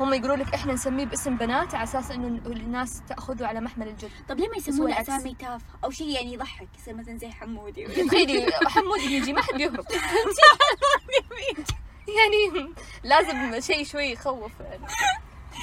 هم 0.00 0.14
يقولوا 0.14 0.36
لك 0.36 0.54
إحنا 0.54 0.72
نسميه 0.72 1.06
باسم 1.06 1.36
بنات 1.36 1.74
على 1.74 1.84
أساس 1.84 2.10
إنه 2.10 2.40
الناس 2.46 3.02
تأخذه 3.08 3.46
على 3.46 3.60
محمل 3.60 3.88
الجد 3.88 4.10
طب 4.28 4.38
ليه 4.38 4.48
ما 4.48 4.56
يسمونه. 4.56 5.00
أسامي 5.00 5.34
تافهة؟ 5.34 5.60
أو 5.84 5.90
شيء 5.90 6.08
يعني 6.08 6.32
يضحك 6.32 6.68
يصير 6.78 6.94
مثلا 6.94 7.18
زي 7.18 7.30
حمودي. 7.30 7.84
تخيلي 8.08 8.52
حمود 8.66 9.00
يجي 9.00 9.32
ما 9.32 9.42
حد 9.42 9.54
بيهرب 9.54 9.84
يعني 12.18 12.72
لازم 13.04 13.60
شيء 13.60 13.84
شوي 13.84 14.04
يخوف 14.04 14.52
يعني. 14.60 14.86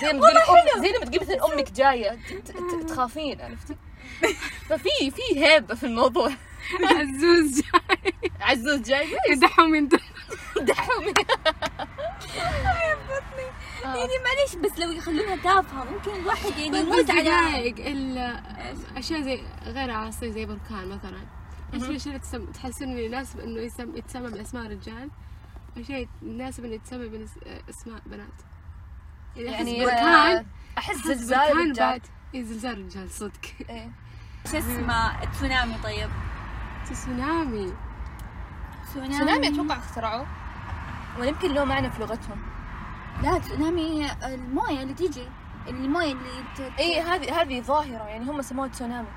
زي 0.02 0.14
ما 0.14 0.20
تقولي 0.20 0.40
أم 0.78 0.82
زي 0.82 0.88
لما 0.90 1.06
تقولي 1.06 1.20
مثلا 1.20 1.54
أمك 1.54 1.72
جاية 1.72 2.10
ت- 2.12 2.34
ت- 2.34 2.52
ت- 2.52 2.90
تخافين 2.90 3.42
عرفتي؟ 3.42 3.76
ففي 4.70 5.12
في 5.12 5.46
هيبه 5.46 5.76
في 5.76 5.86
الموضوع. 5.86 6.32
عزوز 6.84 7.62
جاي. 7.62 8.14
عزوز 8.42 8.80
جاي 8.80 9.08
يدحوا 9.30 9.66
من 9.66 9.88
دون 9.88 10.00
دحومي 10.62 11.14
يعني 13.84 14.10
معليش 14.26 14.56
بس 14.64 14.80
لو 14.80 14.92
يخلونها 14.92 15.36
تافهة 15.36 15.84
ممكن 15.84 16.12
الواحد 16.22 16.58
يعني 16.58 16.78
يموت 16.78 17.10
على 17.12 17.70
الاشياء 18.92 19.22
زي 19.22 19.42
غير 19.66 19.92
عاصفة 19.92 20.28
زي 20.30 20.46
بركان 20.46 20.88
مثلا. 20.88 21.20
إيش 21.74 21.84
الاشياء 21.84 22.08
اللي 22.16 22.20
تسم... 22.20 22.46
تحسون 22.46 22.88
إنه 22.88 23.00
يناسب 23.00 23.40
إنه 23.40 23.62
يسم... 23.62 23.96
يتسمى 23.98 24.30
بأسماء 24.30 24.68
رجال. 24.72 25.10
أشياء 25.78 26.08
يناسب 26.22 26.66
إنه 26.66 26.74
يتسمى 26.74 27.08
باسماء 27.08 28.02
بنات. 28.06 28.28
يعني 29.36 29.86
بركان 29.86 30.46
أحس 30.78 30.96
أحس 30.96 31.08
زلزال 31.08 31.40
بركان 31.40 31.72
رجال 31.72 31.90
بعد. 31.90 32.02
إيه 32.34 32.44
زلزال 32.44 32.86
رجال 32.86 33.12
صدق. 33.12 33.42
إيه. 33.70 33.92
شو 34.52 34.58
اسمه؟ 34.58 35.26
تسونامي 35.26 35.76
طيب. 35.84 36.10
تسونامي. 36.90 37.74
تسونامي. 38.86 39.48
أتوقع 39.48 39.78
اخترعوه. 39.78 40.28
ولا 41.18 41.26
يمكن 41.26 41.54
له 41.54 41.64
معنى 41.64 41.92
في 41.92 42.02
لغتهم. 42.02 42.42
لا 43.24 43.38
تسونامي 43.38 44.12
الموية 44.24 44.84
اللي 44.84 44.94
تيجي. 44.94 45.28
الموية 45.68 46.12
اللي 46.12 46.44
ت... 46.58 46.60
اي 46.80 47.02
هذه 47.02 47.42
هذه 47.42 47.62
ظاهرة. 47.62 48.04
يعني 48.04 48.26
هم 48.26 48.42
سموها 48.42 48.68
تسونامي. 48.68 49.08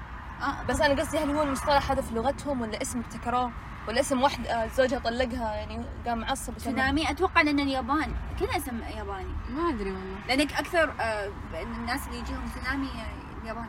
آه. 0.43 0.63
بس 0.69 0.81
أنا 0.81 1.01
قصدي 1.01 1.19
هل 1.19 1.31
هو 1.31 1.43
المصطلح 1.43 1.91
هذا 1.91 2.03
في 2.03 2.15
لغتهم 2.15 2.61
ولا 2.61 2.83
اسم 2.83 2.99
ابتكروه؟ 2.99 3.53
ولا 3.89 4.01
اسم 4.01 4.23
واحد 4.23 4.47
آه، 4.47 4.67
زوجها 4.67 4.99
طلقها 4.99 5.55
يعني 5.55 5.85
قام 6.07 6.19
معصب 6.19 6.57
وسمى 6.57 6.73
تسونامي. 6.73 7.11
أتوقع 7.11 7.43
لأن 7.43 7.61
اليابان 7.61 8.15
كذا 8.41 8.57
اسم 8.57 8.81
ياباني. 8.97 9.35
ما 9.51 9.69
أدري 9.69 9.91
والله. 9.91 10.19
لأنك 10.29 10.53
أكثر 10.53 10.95
آه، 11.01 11.31
الناس 11.63 12.07
اللي 12.07 12.19
يجيهم 12.19 12.49
تسونامي 12.49 12.87
آه، 12.87 13.43
اليابان. 13.43 13.67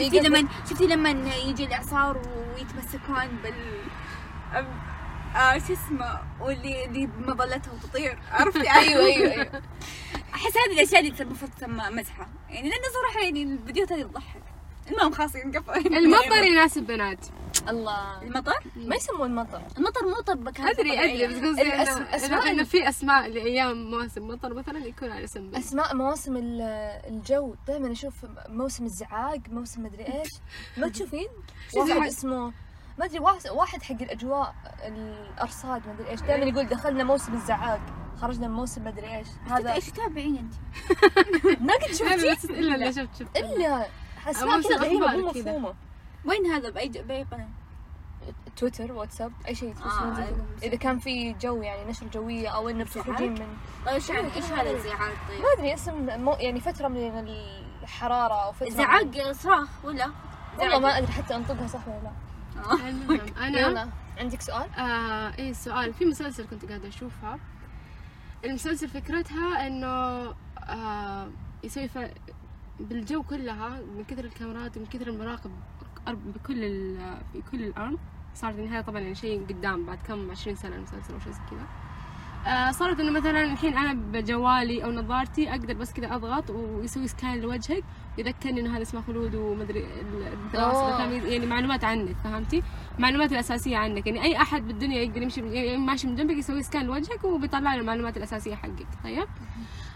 إيه، 0.00 0.10
شفتي 0.10 0.20
لما 0.20 0.48
شفتي 0.70 0.86
لما 0.86 1.10
يجي 1.46 1.64
الإعصار 1.64 2.22
ويتمسكون 2.56 3.28
بال 3.42 3.82
آه 5.36 5.58
شو 5.58 5.72
اسمه؟ 5.72 6.18
واللي 6.40 6.84
اللي 6.84 7.08
مظلتها 7.18 7.72
وتطير 7.72 8.18
عرفتي؟ 8.32 8.70
أيوه 8.78 9.04
أيوه 9.06 9.32
أيوه. 9.32 9.62
أحس 10.34 10.56
هذه 10.56 10.72
الأشياء 10.72 11.00
اللي 11.00 11.20
المفروض 11.20 11.50
تسمى 11.50 11.84
مزحة. 11.90 12.28
يعني 12.50 12.68
لأنه 12.68 12.84
صراحة 12.94 13.24
يعني 13.24 13.42
الفيديوهات 13.42 13.92
هذه 13.92 14.02
تضحك 14.02 14.42
المهم 14.90 15.12
خلاص 15.12 15.34
ينقفل 15.34 15.96
المطر 15.96 16.42
يناسب 16.42 16.86
بنات. 16.86 17.26
الله. 17.68 18.22
المطر؟ 18.22 18.52
ما 18.76 18.96
يسموه 18.96 19.26
المطر. 19.26 19.62
المطر 19.78 20.06
مو 20.06 20.20
طب 20.20 20.48
كان 20.48 20.68
أدري 20.68 20.98
أدري 21.04 21.26
بس 21.26 21.48
قصدي 21.48 22.28
إنه- 22.28 22.46
إنه 22.46 22.64
في 22.64 22.88
أسماء 22.88 23.28
لأيام 23.28 23.90
مواسم 23.90 24.28
مطر 24.28 24.54
مثلا 24.54 24.78
يكون 24.86 25.10
على 25.12 25.24
اسم. 25.24 25.54
أسماء 25.54 25.94
مواسم 25.96 26.36
ال- 26.36 26.60
الجو. 27.08 27.54
دائما 27.66 27.92
أشوف 27.92 28.14
موسم 28.48 28.84
الزعاق 28.84 29.38
موسم 29.48 29.82
مدري 29.82 30.04
إيش. 30.06 30.28
ما 30.76 30.88
تشوفين؟ 30.88 31.28
واحد؟ 31.76 32.06
اسمه 32.06 32.52
ما 32.98 33.04
أدري 33.04 33.18
واحد- 33.18 33.48
واحد 33.50 33.82
حق 33.82 34.02
الأجواء 34.02 34.54
الأرصاد 34.86 35.86
ما 35.86 35.92
أدري 35.92 36.10
إيش. 36.10 36.20
دائما 36.20 36.44
يقول 36.44 36.66
دخلنا 36.66 37.04
موسم 37.04 37.34
الزعاق 37.34 37.80
خرجنا 38.20 38.48
من 38.48 38.54
موسم 38.54 38.84
مدري 38.84 39.16
إيش. 39.18 39.26
هذا 39.50 39.72
إيش 39.72 39.86
تتابعين 39.90 40.36
أنت؟ 40.36 40.54
ما 41.66 41.72
قد 41.74 41.92
شفتي 42.38 42.52
إلا 42.60 42.74
اللي 42.74 42.92
شفت 42.92 43.08
شفت. 43.20 43.36
إلا 43.36 43.86
أسماء 44.26 44.60
كذا 44.62 44.76
غريبة 44.76 45.06
مو. 45.16 45.28
مفهومة. 45.30 45.74
وين 46.24 46.46
هذا 46.46 46.70
بأي 46.70 46.88
بأي 46.88 47.22
قناة؟ 47.22 47.48
تويتر 48.56 48.92
واتساب 48.92 49.32
أي 49.48 49.54
شيء 49.54 49.74
آه،. 49.84 50.28
إذا 50.62 50.76
كان 50.76 50.98
في 50.98 51.32
جو 51.32 51.62
يعني 51.62 51.90
نشر 51.90 52.06
جوية 52.06 52.48
أو 52.48 52.68
إنه 52.68 52.84
بتخرجين 52.84 53.32
من 53.32 53.56
طيب 53.86 53.94
إيش 53.94 54.10
يعني 54.10 54.34
إيش 54.34 54.44
هذا 54.44 54.70
الزعاق 54.70 55.14
طيب؟ 55.28 55.40
ما 55.40 55.52
أدري 55.56 55.74
أسم 55.74 56.22
مو 56.24 56.32
يعني 56.32 56.60
فترة 56.60 56.88
من 56.88 57.28
الحرارة 57.82 58.34
أو 58.44 58.52
فترة 58.52 58.66
من- 58.66 58.76
زعاق 58.76 59.32
صراخ 59.32 59.84
ولا؟ 59.84 60.10
والله 60.58 60.78
ما 60.78 60.98
أدري 60.98 61.12
حتى 61.12 61.36
أنطقها 61.36 61.66
صح 61.66 61.88
ولا 61.88 62.00
لا 62.02 62.12
آه. 62.62 62.88
المهم 62.88 63.34
أنا 63.46 63.60
يلا 63.60 63.88
عندك 64.18 64.40
سؤال 64.40 64.70
آه 64.78 65.34
إيه 65.38 65.52
سؤال 65.52 65.94
في 65.94 66.04
مسلسل 66.04 66.46
كنت 66.46 66.64
قاعدة 66.64 66.88
اشوفها 66.88 67.38
المسلسل 68.44 68.88
فكرتها 68.88 69.66
إنه 69.66 69.86
آه 70.58 71.28
يسوي 71.64 71.88
ف... 71.88 71.98
بالجو 72.80 73.22
كلها 73.22 73.68
من 73.68 74.04
كثر 74.04 74.24
الكاميرات 74.24 74.76
ومن 74.76 74.86
كثر 74.86 75.06
المراقب 75.06 75.50
بكل 76.10 76.64
ال... 76.64 76.96
في 77.32 77.42
كل 77.50 77.62
الأرض 77.62 77.98
صارت 78.34 78.58
هذا 78.58 78.80
طبعا 78.80 79.00
يعني 79.00 79.14
شيء 79.14 79.46
قدام 79.48 79.86
بعد 79.86 79.98
كم 80.08 80.30
20 80.30 80.56
سنة 80.56 80.76
المسلسل 80.76 81.14
أو 81.14 81.20
شيء 81.20 81.32
زي 81.32 81.40
كذا 81.50 81.66
آه 82.46 82.70
صارت 82.70 83.00
إنه 83.00 83.10
مثلا 83.10 83.44
الحين 83.44 83.76
أنا 83.76 83.92
بجوالي 83.92 84.84
أو 84.84 84.92
نظارتي 84.92 85.50
أقدر 85.50 85.74
بس 85.74 85.92
كذا 85.92 86.14
أضغط 86.14 86.50
ويسوي 86.50 87.08
سكان 87.08 87.40
لوجهك 87.40 87.84
يذكرني 88.18 88.60
إنه 88.60 88.76
هذا 88.76 88.82
اسمه 88.82 89.00
خلود 89.00 89.34
ومدري 89.34 89.86
الدراسة 90.32 91.04
يعني 91.26 91.46
معلومات 91.46 91.84
عنك 91.84 92.16
فهمتي؟ 92.24 92.62
معلومات 92.98 93.32
الأساسية 93.32 93.76
عنك 93.76 94.06
يعني 94.06 94.22
أي 94.22 94.36
أحد 94.36 94.66
بالدنيا 94.66 95.02
يقدر 95.02 95.22
يمشي 95.22 95.40
يعني 95.40 95.76
ماشي 95.76 96.06
من 96.06 96.16
جنبك 96.16 96.36
يسوي 96.36 96.62
scan 96.62 96.86
لوجهك 96.86 97.24
وبيطلع 97.24 97.74
له 97.74 97.80
المعلومات 97.80 98.16
الأساسية 98.16 98.54
حقك 98.54 98.86
طيب؟ 99.04 99.28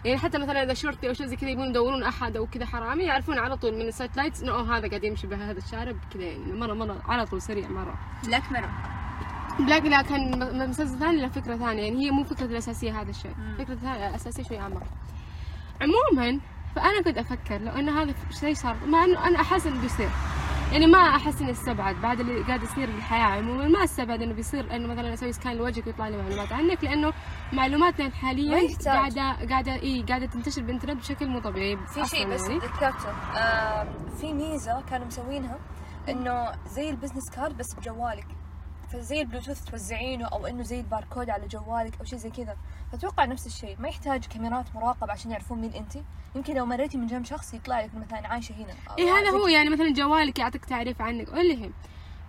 يعني 0.07 0.19
حتى 0.19 0.37
مثلا 0.37 0.63
إذا 0.63 0.73
شرطي 0.73 1.09
أو 1.09 1.13
شيء 1.13 1.25
زي 1.25 1.35
كذا 1.35 1.49
يبون 1.49 1.67
يدورون 1.67 2.03
أحد 2.03 2.37
أو 2.37 2.47
كذا 2.47 2.65
حرامي 2.65 3.03
يعرفون 3.03 3.37
على 3.37 3.57
طول 3.57 3.73
من 3.73 3.81
ال 3.81 3.87
satellite 3.87 4.43
إنه 4.43 4.73
هذا 4.75 4.87
قاعد 4.87 5.03
يمشي 5.03 5.27
بهذا 5.27 5.57
الشارع 5.57 5.93
كذا 6.13 6.23
يعني 6.23 6.53
مرة 6.53 6.73
مرة 6.73 7.01
على 7.07 7.25
طول 7.25 7.41
سريع 7.41 7.69
مرة. 7.69 7.99
Black 8.23 8.51
Mirror 8.51 8.69
black 9.59 9.85
لا 9.85 10.01
كان 10.01 10.69
مسلسل 10.69 10.99
ثاني 10.99 11.21
له 11.21 11.27
فكرة 11.27 11.55
ثانية 11.55 11.83
يعني 11.83 12.05
هي 12.05 12.11
مو 12.11 12.23
فكرة 12.23 12.45
الأساسية 12.45 13.01
هذا 13.01 13.09
الشيء. 13.09 13.35
فكرة 13.57 13.73
الأساسية 13.83 14.43
شوي 14.43 14.59
أعمق 14.59 14.83
عموما 15.81 16.39
فأنا 16.77 17.01
كنت 17.01 17.17
أفكر 17.17 17.57
لو 17.57 17.71
أن 17.71 17.89
هذا 17.89 18.13
شيء 18.39 18.53
صار 18.53 18.75
مع 18.85 19.03
أنه 19.05 19.27
أنا 19.27 19.41
أحس 19.41 19.67
إنه 19.67 19.81
بيصير 19.81 20.09
يعني 20.71 20.87
ما 20.87 20.97
أحس 20.97 21.41
إني 21.41 21.51
استبعد 21.51 21.95
بعد 21.95 22.19
اللي 22.19 22.43
قاعد 22.43 22.63
يصير 22.63 22.91
بالحياة 22.91 23.23
عموما 23.37 23.67
ما 23.67 23.83
استبعد 23.83 24.21
إنه 24.21 24.33
بيصير 24.33 24.75
إنه 24.75 24.87
مثلا 24.87 25.13
أسوي 25.13 25.33
scan 25.33 25.53
لوجهك 25.55 25.87
ويطلع 25.87 26.07
لي 26.07 26.17
معلومات 26.17 26.53
عنك 26.53 26.83
لأنه 26.83 27.13
معلوماتنا 27.53 28.05
ما 28.05 28.11
الحالية 28.11 28.55
يحتاج. 28.57 28.87
قاعدة 28.87 29.47
قاعدة 29.49 29.75
إيه 29.75 30.05
قاعدة 30.05 30.25
تنتشر 30.25 30.61
بالإنترنت 30.61 30.99
بشكل 31.01 31.27
مو 31.27 31.39
طبيعي 31.39 31.77
في 31.77 32.05
شيء 32.07 32.27
بس 32.27 32.41
يعني. 32.43 32.57
ذكرته 32.59 33.09
آه 33.37 33.87
في 34.21 34.33
ميزة 34.33 34.81
كانوا 34.89 35.07
مسوينها 35.07 35.57
إنه 36.09 36.51
زي 36.69 36.89
ال 36.89 36.93
business 36.93 37.29
card 37.29 37.57
بس 37.57 37.73
بجوالك 37.73 38.27
فزي 38.91 39.21
البلوتوث 39.21 39.63
توزعينه 39.63 40.25
أو 40.25 40.47
إنه 40.47 40.63
زي 40.63 40.79
الباركود 40.79 41.29
على 41.29 41.47
جوالك 41.47 41.99
أو 41.99 42.05
شيء 42.05 42.19
زي 42.19 42.29
كذا. 42.29 42.57
أتوقع 42.93 43.25
نفس 43.25 43.47
الشيء. 43.47 43.75
ما 43.79 43.87
يحتاج 43.87 44.25
كاميرات 44.25 44.75
مراقبة 44.75 45.11
عشان 45.11 45.31
يعرفون 45.31 45.61
مين 45.61 45.73
أنت. 45.73 45.93
يمكن 46.35 46.55
لو 46.55 46.65
مريتي 46.65 46.97
من 46.97 47.07
جنب 47.07 47.25
شخص 47.25 47.53
يطلع 47.53 47.81
لك 47.81 47.95
مثلا 47.95 48.27
عايشة 48.27 48.55
هنا. 48.55 48.73
إيه 48.97 49.11
هذا 49.11 49.29
هو 49.29 49.47
يعني 49.47 49.69
مثلا 49.69 49.93
جوالك 49.93 50.39
يعطيك 50.39 50.65
تعريف 50.65 51.01
عنك 51.01 51.29
اللي 51.29 51.63
هي 51.63 51.69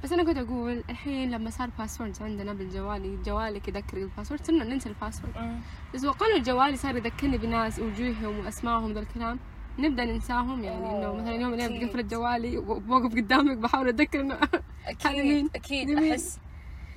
بس 0.04 0.12
أنا 0.12 0.24
كنت 0.24 0.38
أقول 0.38 0.84
الحين 0.90 1.30
لما 1.30 1.50
صار 1.50 1.70
password 1.78 2.22
عندنا 2.22 2.52
بالجوال 2.52 3.22
جوالك 3.22 3.68
يذكر 3.68 3.96
ال 3.96 4.02
password 4.02 4.46
صرنا 4.46 4.64
ننسى 4.64 4.88
ال 4.88 4.96
password. 4.96 5.60
بس 5.94 6.04
وقالوا 6.04 6.36
الجوال 6.36 6.78
صار 6.78 6.96
يذكرني 6.96 7.38
بناس 7.38 7.78
وجوههم 7.78 8.38
وأسمائهم 8.38 8.92
ذا 8.92 9.00
الكلام. 9.00 9.38
نبدأ 9.78 10.04
ننساهم 10.04 10.64
يعني 10.64 10.90
إنه 10.90 11.12
مثلا 11.12 11.34
يوم 11.34 11.52
من 11.52 11.60
الأيام. 11.60 11.88
قفلت 11.88 12.10
جوالي 12.10 12.58
وبوقف 12.58 13.14
قدامك 13.14 13.58
بحاول 13.58 13.88
أتذكر 13.88 14.20
إنه؟ 14.20 14.38
أكيد 14.86 15.50
أكيد؟ 15.54 15.98
أحس. 15.98 16.38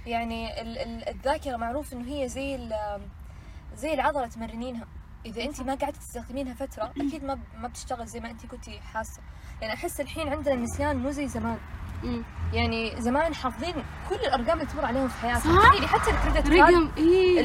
يعني 0.06 0.62
ال- 0.62 0.78
ال- 0.78 1.10
الذاكرة 1.10 1.58
معروف 1.58 1.94
إنه 1.94 2.08
هي 2.14 2.28
زي 2.30 2.56
ال- 2.56 3.02
زي 3.76 3.94
العضلة 3.94 4.28
تمرنينها. 4.28 4.88
إذا 5.26 5.44
أنت 5.44 5.62
ما 5.62 5.76
قعدتي 5.76 6.00
تستخدمينها 6.00 6.54
فترة 6.54 6.92
أكيد 6.98 7.24
ما 7.24 7.40
ما 7.58 7.68
بتشتغل 7.68 8.08
زي 8.08 8.20
ما 8.20 8.30
أنت 8.32 8.46
كنتي 8.46 8.80
حاسة. 8.80 9.22
يعني 9.62 9.74
أحس 9.74 10.02
الحين 10.02 10.30
عندنا 10.30 10.54
النسيان 10.54 10.98
مو 10.98 11.12
زي 11.12 11.28
زمان. 11.28 11.58
يعني 12.54 13.02
زمان 13.02 13.36
حافظين 13.36 13.74
كل 14.10 14.16
الأرقام 14.16 14.60
اللي 14.60 14.72
تمر 14.72 14.86
عليهم 14.86 15.08
في 15.08 15.22
حياتهم 15.22 15.56
صح. 15.62 15.70
تخيلي 15.70 15.88
حتى 15.88 16.12
الكريدت 16.12 16.48
رقم 16.50 16.88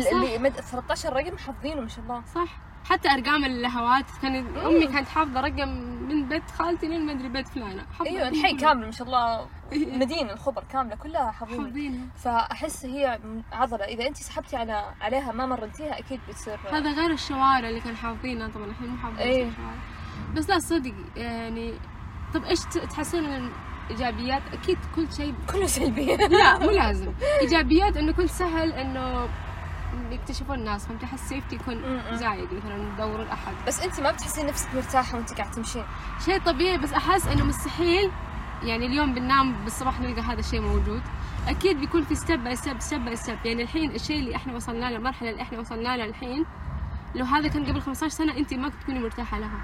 صح. 0.04 0.10
اللي 0.10 0.38
مد 0.38 0.52
13 0.60 1.12
رقم 1.12 1.38
حافظينه 1.38 1.80
ما 1.80 1.88
شاء 1.88 2.04
الله. 2.04 2.22
صح. 2.34 2.58
حتى 2.88 3.08
أرقام 3.08 3.44
اللهوات 3.44 4.04
كانت 4.22 4.58
أمي 4.58 4.86
كانت 4.86 5.08
حافظة 5.08 5.40
رقم 5.40 5.68
من 6.08 6.28
بيت 6.28 6.50
خالتي 6.50 6.88
لين 6.88 7.06
ما 7.06 7.12
أدري 7.12 7.28
بيت 7.28 7.48
فلانة. 7.48 7.86
أيوه 8.06 8.22
الرقم 8.22 8.34
الحي 8.38 8.50
كله. 8.52 8.60
كامل 8.60 8.84
ما 8.84 8.90
شاء 8.90 9.06
الله. 9.06 9.46
مدينة 9.72 10.32
الخبر 10.32 10.64
كاملة 10.72 10.96
كلها 10.96 11.30
حافظين. 11.30 11.60
حافظينها. 11.64 12.06
فأحس 12.16 12.84
هي 12.86 13.18
عضلة. 13.52 13.84
إذا 13.84 14.06
أنت 14.06 14.16
سحبتي 14.16 14.56
على 14.56 14.84
عليها 15.00 15.32
ما 15.32 15.46
مرنتيها 15.46 15.98
أكيد 15.98 16.20
بتصير. 16.28 16.58
هذا 16.72 16.90
غير 16.92 17.10
الشوارع 17.10 17.68
اللي 17.68 17.80
كان 17.80 17.96
حافظينها. 17.96 18.48
طبعا 18.48 18.66
الحين 18.66 18.88
مو 18.88 18.96
حافظين 18.98 19.26
إيه. 19.26 19.48
الشوارع. 19.48 19.74
بس 20.34 20.50
لا 20.50 20.58
صدق 20.58 20.94
يعني 21.16 21.74
طب 22.34 22.44
إيش 22.44 22.60
ت- 22.60 22.78
تحسون 22.78 23.22
من 23.22 23.50
الايجابيات 23.90 24.42
أكيد 24.52 24.78
كل 24.96 25.12
شيء 25.12 25.34
كله 25.52 25.66
سلبي. 25.66 26.16
لا 26.16 26.58
مو 26.58 26.70
لازم. 26.80 27.12
إيجابيات 27.40 27.96
إنه 27.96 28.12
كنت 28.12 28.28
سهل 28.30 28.72
إنه 28.72 29.28
يكتشفون 30.10 30.58
الناس 30.58 30.86
فهمت 30.86 31.04
أحس 31.04 31.28
سيفتي 31.28 31.56
يكون. 31.56 32.00
زايد 32.12 32.48
مثلا 32.54 32.92
يدورون 32.94 33.26
احد 33.26 33.54
بس 33.66 33.82
انت 33.82 34.00
ما 34.00 34.10
بتحسين 34.10 34.46
نفسك 34.46 34.74
مرتاحة 34.74 35.16
وانت 35.16 35.32
قاعد 35.32 35.50
تمشين؟ 35.50 35.84
شيء 36.24 36.40
طبيعي 36.40 36.78
بس 36.78 36.92
أحس 36.92 37.26
إنه 37.26 37.44
مستحيل. 37.44 38.10
يعني 38.62 38.86
اليوم 38.86 39.14
بننام 39.14 39.64
بالصباح 39.64 40.00
نلقى 40.00 40.22
هذا 40.22 40.40
الشيء 40.40 40.60
موجود. 40.60 41.02
أكيد 41.48 41.80
بيكون 41.80 42.02
في 42.04 42.14
step 42.14 42.44
by 42.44 42.56
step 42.56 42.80
step 42.80 43.04
by 43.04 43.16
step 43.16 43.38
يعني 43.44 43.62
الحين 43.62 43.90
الشيء 43.90 44.18
اللي 44.18 44.36
إحنا 44.36 44.54
وصلنا 44.54 44.90
له 44.90 44.96
المرحلة 44.96 45.30
اللي 45.30 45.42
إحنا 45.42 45.58
وصلنا 45.58 45.96
لها 45.96 46.06
الحين 46.06 46.46
لو 47.14 47.24
هذا 47.24 47.48
كان 47.48 47.66
قبل 47.66 47.80
15 47.80 48.14
سنة 48.14 48.36
انت 48.36 48.54
ما 48.54 48.68
كنت 48.68 48.82
تكوني 48.82 48.98
مرتاحة 49.00 49.38
لها. 49.38 49.58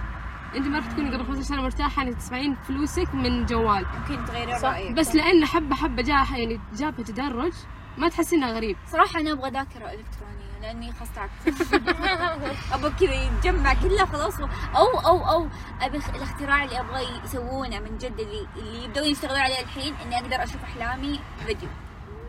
انت 0.56 0.66
ما 0.66 0.80
كنت 0.80 0.92
تكوني 0.92 1.10
قبل 1.10 1.24
15 1.24 1.42
سنة 1.42 1.62
مرتاحة 1.62 2.02
انك 2.02 2.14
تسمعين 2.16 2.54
فلوسك 2.54 3.14
من 3.14 3.46
جوال. 3.46 3.86
ممكن 4.00 4.24
تغيري 4.24 4.58
صح. 4.58 4.68
رأيك. 4.68 4.92
بس 4.92 5.14
لأن 5.14 5.44
حبة 5.44 5.74
حبة 5.74 6.02
جاء 6.02 6.26
يعني 6.38 6.60
جاء 6.74 6.90
بتدرج 6.90 7.52
ما 7.98 8.08
تحسينها 8.08 8.52
غريب. 8.52 8.76
صراحة 8.92 9.20
أنا 9.20 9.32
أبغى 9.32 9.50
ذاكرة 9.50 9.84
إلكترونية 9.92 10.58
لأني 10.62 10.92
خلاص 10.92 11.08
تعبت 11.14 11.32
أبغى 12.74 12.90
كذا 12.90 13.14
يتجمع 13.14 13.74
كلها 13.74 14.04
خلاص. 14.06 14.40
و- 14.40 14.48
أو 14.76 14.86
أو 15.00 15.28
أو 15.30 15.48
أبي 15.80 15.96
الخ- 15.96 16.08
الاختراع 16.14 16.64
اللي 16.64 16.80
أبغى 16.80 17.20
يسوونه 17.24 17.78
من 17.80 17.98
جد 17.98 18.20
اللي 18.20 18.46
اللي 18.56 18.84
يبدون 18.84 19.04
يشتغلون 19.04 19.38
عليه 19.38 19.60
الحين 19.60 19.94
إني 19.94 20.16
أقدر 20.18 20.42
أشوف 20.42 20.62
أحلامي 20.64 21.20
فيديو. 21.46 21.68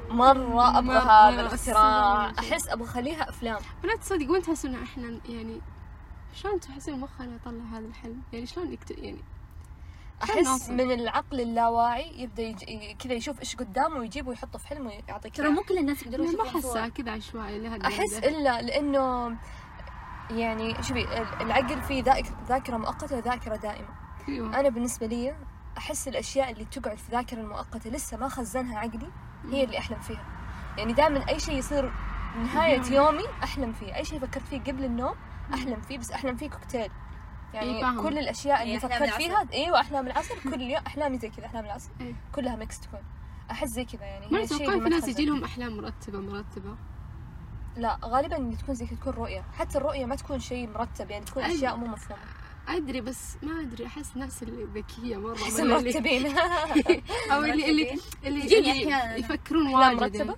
مرة 0.09 0.69
أبغى 0.79 0.81
مرة. 0.99 1.29
هذا 1.29 1.41
الاختراع. 1.41 2.31
أحس 2.39 2.69
أبغى 2.69 2.85
أخليها 2.87 3.29
أفلام. 3.29 3.57
ولا 3.83 3.95
تصدق 3.95 4.31
وين 4.31 4.41
تحسون 4.41 4.75
إحنا 4.83 5.19
يعني 5.29 5.61
شلون 6.33 6.59
تحسون 6.59 6.99
مخنا 6.99 7.35
يطلع 7.35 7.63
هذا 7.77 7.85
الحلم؟ 7.85 8.21
يعني 8.33 8.45
شلون 8.45 8.73
يكت... 8.73 8.91
يعني 8.91 9.23
أحس؟ 10.23 10.69
من 10.69 10.91
العقل 10.91 11.41
اللاواعي 11.41 12.21
يبدأ 12.21 12.51
كذا 12.99 13.13
يشوف 13.13 13.39
إيش 13.39 13.55
قدامه 13.55 13.99
ويجيبه 13.99 14.29
ويحطه 14.29 14.59
في 14.59 14.67
حلم 14.67 14.87
ويعطيك 14.87 15.35
ترى. 15.35 15.49
مو 15.49 15.61
كل 15.61 15.77
الناس 15.77 16.03
يقدرون 16.03 16.27
ما 16.27 16.33
يشوفون 16.33 16.47
احسها 16.55 16.71
صور 16.73 16.89
كذا 16.89 17.11
عشوائي 17.11 17.85
أحس 17.87 18.13
إلا 18.17 18.61
لأنه 18.61 19.35
يعني 20.31 20.75
شوفي 20.83 21.01
ال- 21.01 21.41
العقل 21.41 21.81
فيه 21.81 22.03
ذاك- 22.03 22.33
ذاكرة 22.47 22.77
مؤقتة 22.77 23.15
وذاكرة 23.17 23.55
دائمة. 23.55 23.87
أيوه. 24.29 24.59
أنا 24.59 24.69
بالنسبة 24.69 25.07
لي 25.07 25.35
أحس 25.77 26.07
الأشياء 26.07 26.51
اللي 26.51 26.65
تقعد 26.65 26.97
في 26.97 27.11
ذاكرة 27.11 27.37
المؤقته 27.39 27.89
لسه 27.89 28.17
ما 28.17 28.27
خزنها 28.29 28.79
عقلي 28.79 29.09
هي 29.51 29.63
اللي 29.63 29.77
أحلم 29.77 29.99
فيها. 29.99 30.25
يعني 30.77 30.93
دائما 30.93 31.29
أي 31.29 31.39
شيء 31.39 31.55
يصير 31.57 31.91
نهاية 32.43 32.81
يومي. 32.91 33.23
أحلم 33.43 33.73
فيه. 33.73 33.95
أي 33.95 34.05
شيء 34.05 34.19
فكرت 34.19 34.43
فيه 34.47 34.59
قبل 34.61 34.83
النوم 34.85 35.15
أحلم 35.53 35.81
فيه 35.81 35.97
بس 35.97 36.11
أحلم 36.11 36.35
فيه 36.35 36.49
كوكتيل. 36.49 36.89
يعني 37.53 37.85
إيه،. 37.89 38.01
كل 38.01 38.17
الأشياء 38.17 38.61
اللي 38.63 38.73
إيه، 38.73 38.79
فكرت 38.79 39.09
فيها. 39.09 39.47
أيوه 39.53 39.79
احلام 39.79 40.07
العسل 40.07 40.35
كل 40.43 40.61
يوم 40.61 40.81
احلامي 40.87 41.17
زي 41.17 41.29
كذا 41.29 41.45
احلام 41.45 41.65
العسل 41.65 41.89
إيه. 42.01 42.13
كلها 42.35 42.55
ميكس 42.55 42.79
تكون 42.79 42.99
أحس 43.51 43.69
زي 43.69 43.85
كذا 43.85 44.05
يعني 44.05 44.27
ما 44.31 44.43
أتوقع 44.43 44.73
اللي 44.73 44.83
في 44.83 44.89
ناس. 44.89 45.07
يجي 45.07 45.25
لهم 45.25 45.43
أحلام 45.43 45.77
مرتبة 45.77 46.19
مرتبة 46.19 46.75
لا 47.77 47.97
غالبا 48.05 48.37
اللي 48.37 48.55
تكون 48.55 48.75
زي 48.75 48.85
كذا 48.85 48.95
تكون 48.97 49.13
رؤية 49.13 49.43
حتى 49.53 49.77
الرؤية 49.77 50.05
ما 50.05 50.15
تكون 50.15 50.39
شيء 50.39 50.69
مرتب 50.69 51.11
يعني 51.11 51.25
تكون. 51.25 51.43
أشياء 51.43 51.75
مو 51.75 51.87
مفهومة 51.87 52.21
أدري 52.67 53.01
بس 53.01 53.37
ما 53.43 53.61
أدري 53.61 53.85
أحس 53.85 54.11
الناس 54.15 54.43
اللي 54.43 54.63
ذكيه 54.63 55.17
مرة 55.17 55.35
أحس 55.35 55.59
مرتبين 55.59 56.37
أو 57.31 57.43
اللي 57.43 57.69
اللي 57.69 57.99
اللي. 58.23 59.19
يفكرون 59.19 59.67
واجد 59.75 60.01
مرتبة؟ 60.01 60.35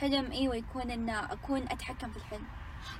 حلم 0.00 0.32
أيوة 0.32 0.54
يكون 0.56 0.90
إن 0.90 1.10
أكون 1.10 1.62
أتحكم 1.62 2.10
في 2.10 2.16
الحلم 2.16 2.44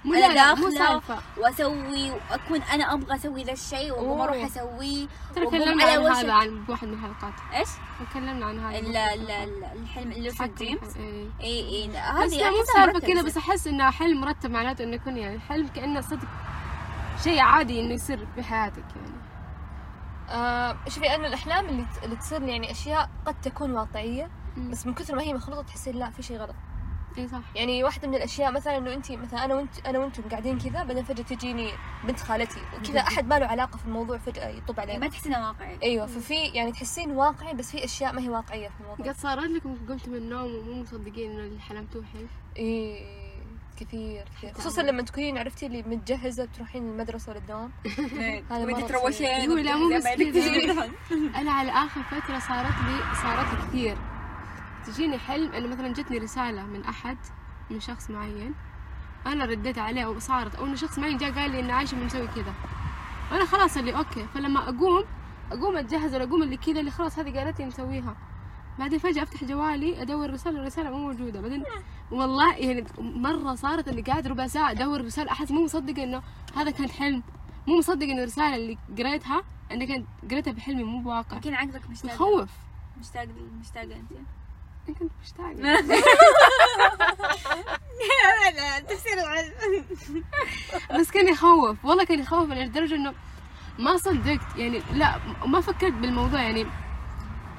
مو 0.04 0.14
لا 0.14 0.28
لا 0.28 0.34
داخلة 0.34 0.70
سالفة 0.70 1.18
وأسوي 1.38 2.10
وأكون 2.10 2.62
أنا 2.62 2.94
أبغى 2.94 3.16
أسوي 3.16 3.42
ذا 3.44 3.52
الشيء 3.52 3.92
وأقوم 3.92 4.08
أوه. 4.08 4.24
أروح 4.24 4.36
أسويه 4.44 5.06
ترى 5.34 5.46
تكلمنا 5.46 5.84
عن 5.84 5.98
هذا 6.06 6.32
عن 6.32 6.64
بواحد 6.64 6.86
من 6.86 6.94
الحلقات 6.94 7.32
إيش؟ 7.54 7.68
تكلمنا 8.10 8.46
عن 8.46 8.58
هذا 8.58 8.78
ال- 8.78 8.96
ال- 8.96 9.64
الحلم 9.82 10.12
اللي 10.12 10.30
في 10.30 10.36
تحكم 10.38 10.54
dreams 10.54 10.96
إيه. 10.96 11.28
إي 11.40 11.60
إي 11.68 11.96
هذه 11.96 12.38
لا 12.40 12.50
مو 12.50 12.56
سالفة 12.74 12.98
كذا. 13.00 13.22
بس 13.22 13.36
أحس 13.36 13.66
انه 13.66 13.90
حلم 13.90 14.20
مرتب 14.20 14.50
معناته 14.50 14.84
إنه 14.84 14.94
يكون 14.94 15.16
يعني 15.16 15.34
الحلم 15.34 15.68
كأنه 15.68 16.00
صدق 16.00 16.28
شيء 17.24 17.40
عادي 17.40 17.80
إنه 17.80 17.94
يصير 17.94 18.26
بحياتك 18.36 18.84
يعني 18.96 19.14
آه 20.30 20.76
شوفي 20.88 21.14
أنا 21.14 21.26
الأحلام 21.26 21.68
اللي 21.68 21.86
اللي 22.04 22.16
تصير 22.16 22.42
يعني 22.42 22.70
أشياء 22.70 23.10
قد 23.26 23.34
تكون 23.42 23.72
واقعية. 23.72 24.30
بس 24.56 24.86
من 24.86 24.94
كثر 24.94 25.16
ما 25.16 25.22
هي 25.22 25.34
مخلوطه 25.34 25.62
تحسين 25.62 25.96
لا 25.96 26.10
في 26.10 26.22
شيء 26.22 26.36
غلط. 26.36 26.54
اي 27.18 27.28
صح. 27.28 27.40
يعني 27.54 27.84
واحدة 27.84 28.08
من 28.08 28.14
الأشياء 28.14 28.52
مثلا 28.52 28.76
إنه 28.76 28.94
انت 28.94 29.12
مثلا 29.12 29.44
أنا 29.44 29.54
وانت 29.54 29.86
أنا 29.86 29.98
وأنتم 29.98 30.22
قاعدين 30.22 30.58
كذا 30.58 30.82
بعدين 30.84 31.04
فجأة 31.04 31.22
تجيني 31.22 31.70
بنت 32.04 32.20
خالتي. 32.20 32.60
وكذا 32.76 33.00
أحد 33.00 33.26
ما 33.26 33.38
له 33.38 33.46
علاقة 33.46 33.76
في 33.76 33.84
الموضوع 33.84 34.18
فجأة 34.18 34.48
يطب 34.48 34.80
علينا. 34.80 34.98
ما 34.98 35.08
تحس 35.08 35.26
انه 35.26 35.46
واقعي. 35.48 35.78
أيوه 35.82 36.06
ففي 36.06 36.34
يعني 36.34 36.72
تحسين 36.72 37.10
واقعي 37.10 37.54
بس 37.54 37.70
في 37.70 37.84
أشياء 37.84 38.12
ما 38.12 38.20
هي 38.20 38.28
واقعية 38.28 38.68
في 38.68 38.80
الموضوع. 38.80 39.06
قد 39.06 39.16
صارت 39.16 39.50
لكم 39.50 39.74
قمتوا 39.88 40.12
من 40.12 40.18
النوم 40.18 40.54
ومو 40.54 40.82
مصدقين 40.82 41.30
إنه 41.30 41.40
اللي 41.40 41.60
حلمتوه 41.60 42.04
حلم؟ 42.04 42.28
إيه 42.56 43.24
كثير 43.80 44.24
كثير. 44.38 44.52
خصوصا. 44.54 44.82
لما 44.82 45.02
تكونين 45.02 45.38
عرفتي 45.38 45.66
اللي 45.66 45.82
متجهزة 45.82 46.44
تروحين 46.44 46.88
المدرسة 46.88 47.30
ولا 47.30 47.38
الدوام 47.40 47.70
هذا 48.50 48.64
وانت 48.64 48.78
مرة 48.78 48.86
تروشين 48.86 49.26
لا، 49.64 49.76
مو 49.76 49.96
بس. 49.96 50.06
أنا 51.36 51.52
على 51.52 51.70
آخر 51.70 52.02
فترة 52.02 52.38
صارت 52.38 52.74
لي 52.86 53.14
صارت 53.22 53.68
كثير. 53.68 53.96
تجيني 54.86 55.18
حلم 55.18 55.52
إنه 55.52 55.68
مثلا 55.68 55.88
جتني 55.88 56.18
رسالة 56.18 56.66
من 56.66 56.84
أحد 56.84 57.18
من 57.70 57.80
شخص 57.80 58.10
معين 58.10 58.54
أنا 59.26 59.44
رديت 59.44 59.78
عليه 59.78 60.04
أو 60.04 60.18
صارت 60.18 60.54
أو 60.54 60.64
إنه 60.64 60.74
شخص 60.74 60.98
معين 60.98 61.16
جاء 61.16 61.32
قال 61.32 61.50
لي 61.50 61.60
ان 61.60 61.70
عايشة 61.70 61.94
بنسوي 61.94 62.26
كذا. 62.26 62.54
أنا 63.32 63.44
خلاص 63.44 63.76
اللي 63.76 63.96
okay 63.96 64.26
فلما 64.34 64.68
أقوم 64.68 65.04
أقوم 65.52 65.76
أتجهز 65.76 66.14
ولا 66.14 66.24
اقوم 66.24 66.42
اللي 66.42 66.56
كذا 66.56 66.80
اللي 66.80 66.90
خلاص 66.90 67.18
هذه 67.18 67.38
قالت 67.38 67.58
لي 67.58 67.66
مسويها 67.66 68.16
بعدين 68.78 68.98
فجأة 68.98 69.22
أفتح 69.22 69.44
جوالي 69.44 70.02
أدور 70.02 70.30
رسالة 70.30 70.60
الرسالة 70.60 70.90
مو 70.90 70.98
موجودة. 70.98 71.40
بعدين 71.40 71.64
والله 72.10 72.56
يعني 72.56 72.84
مرة 72.98 73.54
صارت 73.54 73.88
اللي 73.88 74.02
قاعد 74.02 74.26
ربع 74.26 74.46
ساعة 74.46 74.70
أدور 74.70 75.04
رسالة 75.04 75.32
أحس 75.32 75.50
مو 75.50 75.64
مصدقة 75.64 76.04
إنه 76.04 76.22
هذا 76.56 76.70
كان 76.70 76.90
حلم. 76.90 77.22
مو 77.66 77.78
مصدقة 77.78 78.04
إنه 78.12 78.22
الرسالة 78.22 78.56
اللي 78.56 78.78
قريتها 78.98 79.42
أنا 79.70 79.84
كنت 79.84 80.06
قريتها 80.30 80.52
بحلمي 80.52 80.84
مو 80.84 81.02
بواقع. 81.02 81.36
يمكن 81.36 81.54
عقلك 81.54 81.90
مشتاق. 81.90 82.14
يخوف 82.14 82.50
مشتاق 83.00 83.26
مشتاقة 83.60 83.84
أنت. 83.84 84.12
كنت 84.92 85.12
مشتاقة 85.22 85.52
لا 88.56 88.80
تفسير 88.80 89.12
العلم. 89.12 89.84
بس 91.00 91.10
كان 91.10 91.28
يخوف 91.28 91.84
والله 91.84 92.04
كان 92.04 92.20
يخوف 92.20 92.50
لدرجة 92.50 92.94
إنه 92.94 93.14
ما 93.78 93.96
صدقت. 93.96 94.56
يعني 94.56 94.82
لا 94.92 95.18
ما 95.46 95.60
فكرت 95.60 95.92
بالموضوع. 95.92 96.42
يعني 96.42 96.66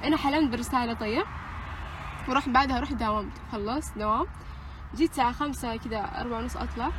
أنا 0.04 0.18
حلمت 0.18 0.52
بالرسالة 0.52 0.94
طيب. 0.94 1.26
ورحت 2.30 2.50
بعدها 2.50 2.80
رحت 2.80 2.94
داومت 2.94 3.34
خلصت 3.52 3.98
دوام. 3.98 4.28
جيت 4.96 5.10
الساعة 5.12 5.32
خمسة 5.32 5.76
كذا 5.76 5.98
أربعة 5.98 6.38
ونص 6.38 6.58
أطلع. 6.58 6.92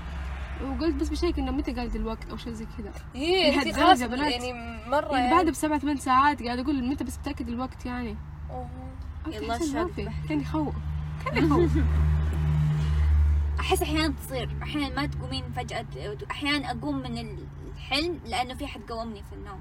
وقلت 0.64 0.94
بس 0.94 1.08
بشيك 1.08 1.38
إنه 1.38 1.52
متى 1.52 1.72
قالت 1.72 1.96
الوقت 1.96 2.30
أو 2.30 2.36
شيء 2.36 2.52
زي 2.52 2.66
كذا 2.78 2.92
إيه 3.14 3.48
انت 3.48 3.56
لهالدرجة 3.56 3.84
خلاص 3.84 4.02
بنات. 4.02 4.32
يعني 4.32 4.52
مرة 4.86 5.16
يعني 5.16 5.30
بعد 5.30 5.46
بسبع 5.46 5.78
ثمان 5.78 5.96
ساعات 5.96 6.42
قاعد 6.42 6.58
أقول 6.58 6.88
متى 6.88 7.04
بس 7.04 7.16
بتأكد 7.16 7.48
الوقت 7.48 7.86
يعني. 7.86 8.16
أوه. 8.50 8.85
يلا 9.34 9.54
أحسن 9.56 9.74
ما 9.74 9.82
الشوق 9.82 9.92
في. 9.94 10.04
بحت. 10.04 10.26
كان 10.28 10.40
يخوف 10.40 10.74
كان 11.24 11.46
يخوف 11.46 11.70
أحس 13.60 13.82
أحيانا 13.82 14.14
تصير 14.26 14.56
أحيانا 14.62 14.94
ما 15.00 15.06
تقومين 15.06 15.44
فجأة 15.56 15.86
أحيانا 16.30 16.70
أقوم 16.70 16.96
من 16.98 17.38
الحلم 17.76 18.20
لأنه 18.24 18.54
في 18.54 18.66
حد 18.66 18.80
قومني 18.90 19.22
في 19.22 19.32
النوم. 19.32 19.60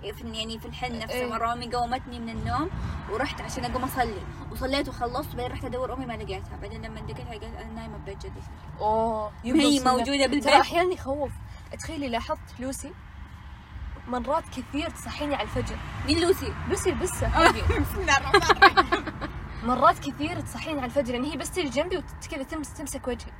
في 0.00 0.38
يعني 0.38 0.58
في 0.58 0.66
الحلم 0.66 0.96
نفسه 0.96 1.14
إيه. 1.14 1.30
مرة 1.30 1.52
أمي 1.52 1.72
قومتني 1.74 2.18
من 2.20 2.28
النوم 2.28 2.70
ورحت 3.12 3.40
عشان 3.40 3.64
أقوم 3.64 3.84
أصلي. 3.84 4.14
وصليت 4.52 4.88
وخلصت 4.88 5.34
بعدين 5.36 5.52
رحت 5.52 5.64
أدور 5.64 5.94
أمي 5.94 6.06
ما 6.06 6.12
لقيتها. 6.12 6.56
بعدين 6.62 6.82
لما 6.82 6.98
لقيتها 7.00 7.30
قالت 7.30 7.44
أنا 7.44 7.72
نايمة 7.72 7.96
ببيت 7.98 8.16
جدتي 8.26 8.40
أوه 8.80 9.32
هي 9.44 9.48
يبغى 9.50 9.80
موجودة 9.80 10.04
ترى 10.04 10.28
بالبيت. 10.28 10.46
أحيانا 10.46 10.92
يخوف. 10.94 11.32
تخيلي 11.78 12.08
لاحظت 12.08 12.60
لوسي؟ 12.60 12.90
مرات 14.08 14.44
كثير 14.48 14.90
تصحيني 14.90 15.34
على 15.34 15.42
الفجر. 15.42 15.76
مين 16.06 16.20
لوسي؟ 16.20 16.52
لوسي 16.68 16.90
البسة. 16.90 17.28
حقي. 17.28 17.62
بسم 17.84 18.00
الله 18.00 18.16
الرحمن 18.16 18.42
الرحيم. 18.42 19.02
مرات 19.62 19.98
كثير 19.98 20.40
تصحيني 20.40 20.78
على 20.78 20.86
الفجر. 20.86 21.14
يعني 21.14 21.32
هي 21.32 21.36
بس 21.36 21.50
تيجي 21.50 21.68
جنبي 21.68 21.96
وكذا 21.96 22.42
تمس 22.42 22.74
تمسك 22.74 23.08
وجهي. 23.08 23.32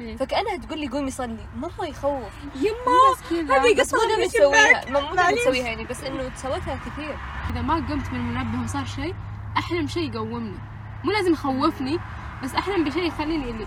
إيه. 0.00 0.16
فكأنها 0.16 0.56
تقول 0.56 0.80
لي 0.80 0.88
قومي 0.88 1.10
صلي. 1.10 1.46
مره 1.56 1.86
يخوف. 1.86 2.32
يما 2.54 3.56
هذه 3.56 3.74
مو 3.92 4.24
الشباك. 4.24 4.88
مو 4.88 5.00
دائما 5.00 5.14
معليش. 5.14 5.40
تسويها 5.40 5.66
يعني. 5.66 5.84
بس 5.84 6.04
إنه 6.04 6.30
سوتها 6.36 6.80
كثير. 6.86 7.18
إذا 7.50 7.62
ما 7.62 7.74
قمت 7.74 8.12
من 8.12 8.20
المنبه 8.20 8.64
وصار 8.64 8.84
شيء 8.84 9.14
أحلم 9.58 9.86
شيء 9.86 10.14
يقومني. 10.14 10.58
مو 11.04 11.10
لازم 11.10 11.32
يخوفني 11.32 11.98
بس 12.42 12.54
أحلم 12.54 12.84
بشيء 12.84 13.02
يخليني 13.02 13.50
اللي 13.50 13.66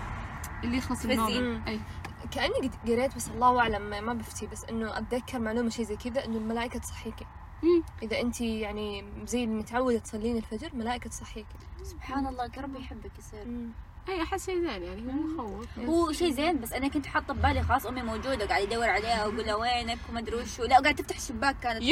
اللي 0.64 0.76
يخلص. 0.76 1.04
النوم. 1.04 1.62
أي 1.68 1.80
كأني 2.30 2.70
قريت 2.86 3.16
بس 3.16 3.28
الله 3.28 3.60
أعلم 3.60 3.90
ما- 3.90 4.12
بفتي 4.14 4.46
بس 4.46 4.64
إنه 4.64 4.98
أتذكر 4.98 5.38
معلومة 5.38 5.68
شيء 5.70 5.84
زي 5.84 5.96
كذا 5.96 6.24
إنه 6.24 6.36
الملائكة 6.38 6.78
تصحيكي. 6.78 7.26
إذا 8.02 8.20
انت 8.20 8.40
يعني 8.40 9.04
زي 9.26 9.44
المتعودة 9.44 9.98
تصلين 9.98 10.36
الفجر 10.36 10.70
ملائكة 10.74 11.10
تصحيكي. 11.10 11.56
سبحان 11.82 12.26
الله 12.26 12.50
ربي 12.58 12.78
يحبك 12.78 13.18
يصير. 13.18 13.44
أي 14.08 14.22
أحس 14.22 14.46
شيء 14.46 14.54
زين 14.54 14.82
يعني 14.82 15.12
هو 15.12 15.12
مخوف. 15.12 15.66
هو 15.78 16.12
شيء 16.12 16.30
زين 16.32 16.60
بس 16.60 16.72
أنا 16.72 16.88
كنت 16.88 17.06
حاطة 17.06 17.34
ببالي 17.34 17.62
خلاص 17.62 17.86
أمي 17.86 18.02
موجودة 18.02 18.46
قاعد 18.46 18.62
يدور 18.62 18.88
عليها 18.88 19.26
وأقول 19.26 19.46
لها 19.46 19.54
وينك 19.54 19.98
وما 20.10 20.20
أدري 20.20 20.36
وشو. 20.36 20.64
لا 20.64 20.78
وقاعد 20.78 20.94
تفتح 20.94 21.16
الشباك 21.16 21.56
كانت 21.62 21.82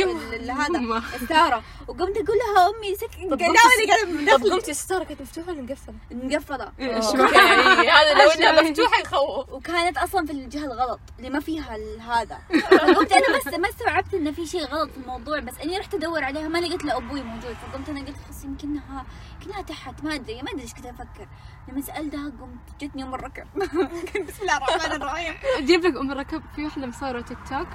هذا. 0.53 1.03
الستاره 1.15 1.63
وقمت 1.89 2.17
أقول 2.17 2.39
لها 2.39 2.69
أمي 2.71 2.95
سك 2.95 3.31
طب 3.31 3.41
لا 3.41 3.47
قمتي- 3.47 4.23
أنا 4.23 4.37
طب 4.37 4.45
قمتي 4.45 4.71
الستاره 4.71 5.05
كانت 5.05 5.21
مفتوحة 5.23 5.51
ولا 5.53 5.63
مقفلة؟ 5.63 5.95
مقفلة. 6.11 6.65
okay، 6.65 7.91
هذا 7.97 8.15
لو 8.25 8.31
إنها. 8.31 8.63
مفتوحة 8.71 9.01
يخوف. 9.01 9.49
وكانت 9.53 9.99
أصلا 9.99 10.27
في 10.27 10.33
الجهة 10.33 10.65
الغلط 10.65 11.01
اللي 11.19 11.31
ما 11.31 11.41
فيها 11.41 11.77
ال- 11.77 12.01
هذا. 12.01 12.39
فقمت 12.71 13.13
أنا 13.13 13.39
بس 13.39 13.47
ما 13.47 13.69
استوعبت 13.69 14.15
انه 14.15 14.31
في 14.33 14.47
شيء 14.47 14.65
غلط 14.65 14.91
في 14.91 14.97
الموضوع 14.97 15.39
بس 15.41 15.55
إني 15.65 15.79
رحت 15.79 15.95
أدور 15.95 16.25
عليها 16.25 16.49
ما 16.49 16.59
لقيت 16.59 16.85
لا 16.85 16.97
أبوي 16.97 17.23
موجود. 17.23 17.57
فقمت 17.73 17.89
أنا 17.89 18.01
قلت 18.01 18.17
خلاص 18.25 18.45
يمكنها 18.45 19.07
يمكنها 19.43 19.63
تحت 19.63 20.05
ما 20.05 20.15
ادري 20.15 20.43
ما 20.43 20.51
أدري 20.51 20.63
إيش 20.63 20.75
كنت 20.75 20.87
أفكر. 20.87 21.29
لما 21.69 21.81
سالتها 22.11 22.31
قمت؟ 22.41 22.85
جتني 22.85 23.03
ام 23.03 23.15
الركب 23.15 23.47
بسم 24.29 24.43
الله 24.43 24.57
الرحمن 24.57 24.93
الرحيم. 25.03 25.35
أجيب 25.59 25.81
لك 25.81 25.97
أم 25.97 26.13
الركب 26.13 26.43
في 26.57 26.65
واحدة 26.65 26.87
مصورة 26.87 27.21
تيك 27.21 27.39
توك 27.51 27.67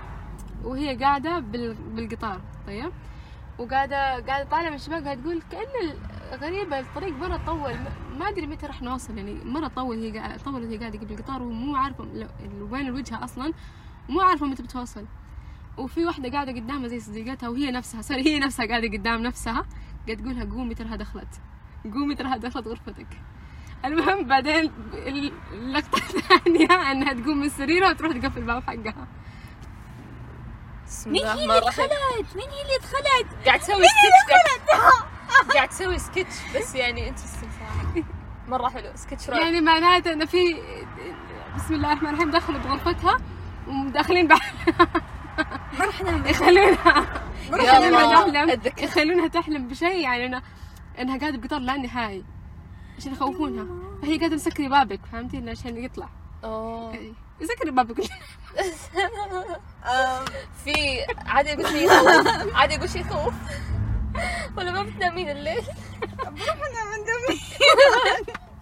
وهي 0.63 0.95
قاعدة 0.97 1.39
بال... 1.39 1.73
بالقطار 1.73 2.41
طيب؟ 2.67 2.91
وقاعدة 3.59 4.19
قاعدة 4.19 4.49
طالعة 4.49 4.69
من 4.69 4.75
الشباك 4.75 5.03
قاعدة 5.03 5.21
تقول 5.21 5.41
كأن 5.51 5.93
غريبة 6.39 6.79
الطريق 6.79 7.13
مرة 7.17 7.37
طول. 7.45 7.73
ما- 8.19 8.29
أدري 8.29 8.47
متى 8.47 8.65
راح 8.67 8.81
نوصل 8.81 9.17
يعني 9.17 9.33
مرة 9.45 9.67
طول 9.67 9.97
هي 9.99 10.17
قاعدة 10.19 10.37
طولت 10.43 10.71
هي 10.71 10.77
قاعدة 10.77 10.99
قبل 10.99 11.13
القطار 11.13 11.41
ومو 11.41 11.75
عارفة 11.75 12.03
وين 12.71 12.87
الوجهة 12.87 13.23
أصلا 13.23 13.53
ومو 14.09 14.21
عارفة 14.21 14.45
متى 14.45 14.63
بتوصل. 14.63 15.05
وفي 15.77 16.05
واحدة 16.05 16.29
قاعدة 16.31 16.51
قدامها 16.51 16.87
زي 16.87 16.99
صديقتها 16.99 17.49
وهي 17.49 17.71
نفسها 17.71 18.01
sorry 18.01 18.25
هي 18.25 18.39
نفسها 18.39 18.65
قاعدة 18.65 18.87
قدام 18.97 19.21
نفسها 19.23 19.65
قاعد 20.07 20.17
تقولها 20.21 20.43
قومي 20.45 20.75
تراها 20.75 20.95
دخلت 20.95 21.41
قومي 21.93 22.15
تراها 22.15 22.37
دخلت 22.37 22.67
غرفتك. 22.67 23.07
المهم 23.85 24.23
بعدين 24.27 24.71
اللقطة 25.53 25.97
الثانية 25.97 26.91
إنها 26.91 27.13
تقوم 27.13 27.37
من 27.37 27.49
سريرها 27.49 27.89
وتروح 27.89 28.11
تقفل 28.17 28.37
الباب 28.39 28.63
حقها. 28.63 29.07
مين 31.05 31.25
هي 31.25 31.43
اللي 31.43 31.59
دخلت؟ 31.59 31.91
مين 32.35 32.49
هي 32.49 32.61
اللي 32.61 32.77
دخلت؟ 32.81 33.45
قاعد 33.47 33.59
تسوي 33.59 33.83
سكتش. 33.83 35.53
قاعد- 35.55 35.69
تسوي 35.69 35.99
سكتش 35.99 36.35
بس 36.55 36.75
يعني 36.75 37.09
انترستنج 37.09 37.49
صراحة 37.59 38.03
مرة 38.47 38.69
حلو. 38.69 38.91
سكتش 38.95 39.29
رائع. 39.29 39.43
يعني 39.43 39.61
معناته 39.61 40.13
إنه 40.13 40.25
في 40.25 40.55
بسم 41.55 41.73
الله 41.73 41.91
الرحمن 41.91 42.09
الرحيم 42.09 42.31
دخلت 42.31 42.65
غرفتها 42.67 43.17
ومداخلين 43.67 44.27
بعد 44.27 44.39
ما 45.79 45.85
رح 45.85 46.01
نام 46.01 46.25
يخلونها. 46.25 47.23
يخلونها 47.51 48.55
تحلم. 48.55 48.61
يخلونها 48.77 49.27
تحلم 49.27 49.67
بشيء 49.67 49.99
يعني 49.99 50.25
انه 50.25 50.41
إنها 50.99 51.17
قاعدة 51.19 51.37
بقطار 51.37 51.59
لا 51.59 51.77
نهائي. 51.77 52.23
عشان 53.01 53.13
يخوفونها. 53.13 53.65
فهي 54.01 54.17
قاعدة 54.17 54.35
تسكري 54.37 54.67
بابك 54.69 54.99
فهمتي؟ 55.11 55.49
عشان 55.49 55.83
يطلع. 55.83 56.09
أوه. 56.43 56.93
إيه. 56.93 57.13
يسكري 57.41 57.71
بابك. 57.71 58.01
في 60.63 61.05
عادي 61.17 61.49
يقول 61.49 61.67
شيء 61.67 61.85
يخوف. 61.85 62.55
عادي 62.55 62.73
يقول 62.73 62.89
شيء 62.89 63.01
يخوف. 63.01 63.33
ولا 64.57 64.71
ما 64.71 64.83
بتنامين 64.83 65.29
الليل؟ 65.29 65.61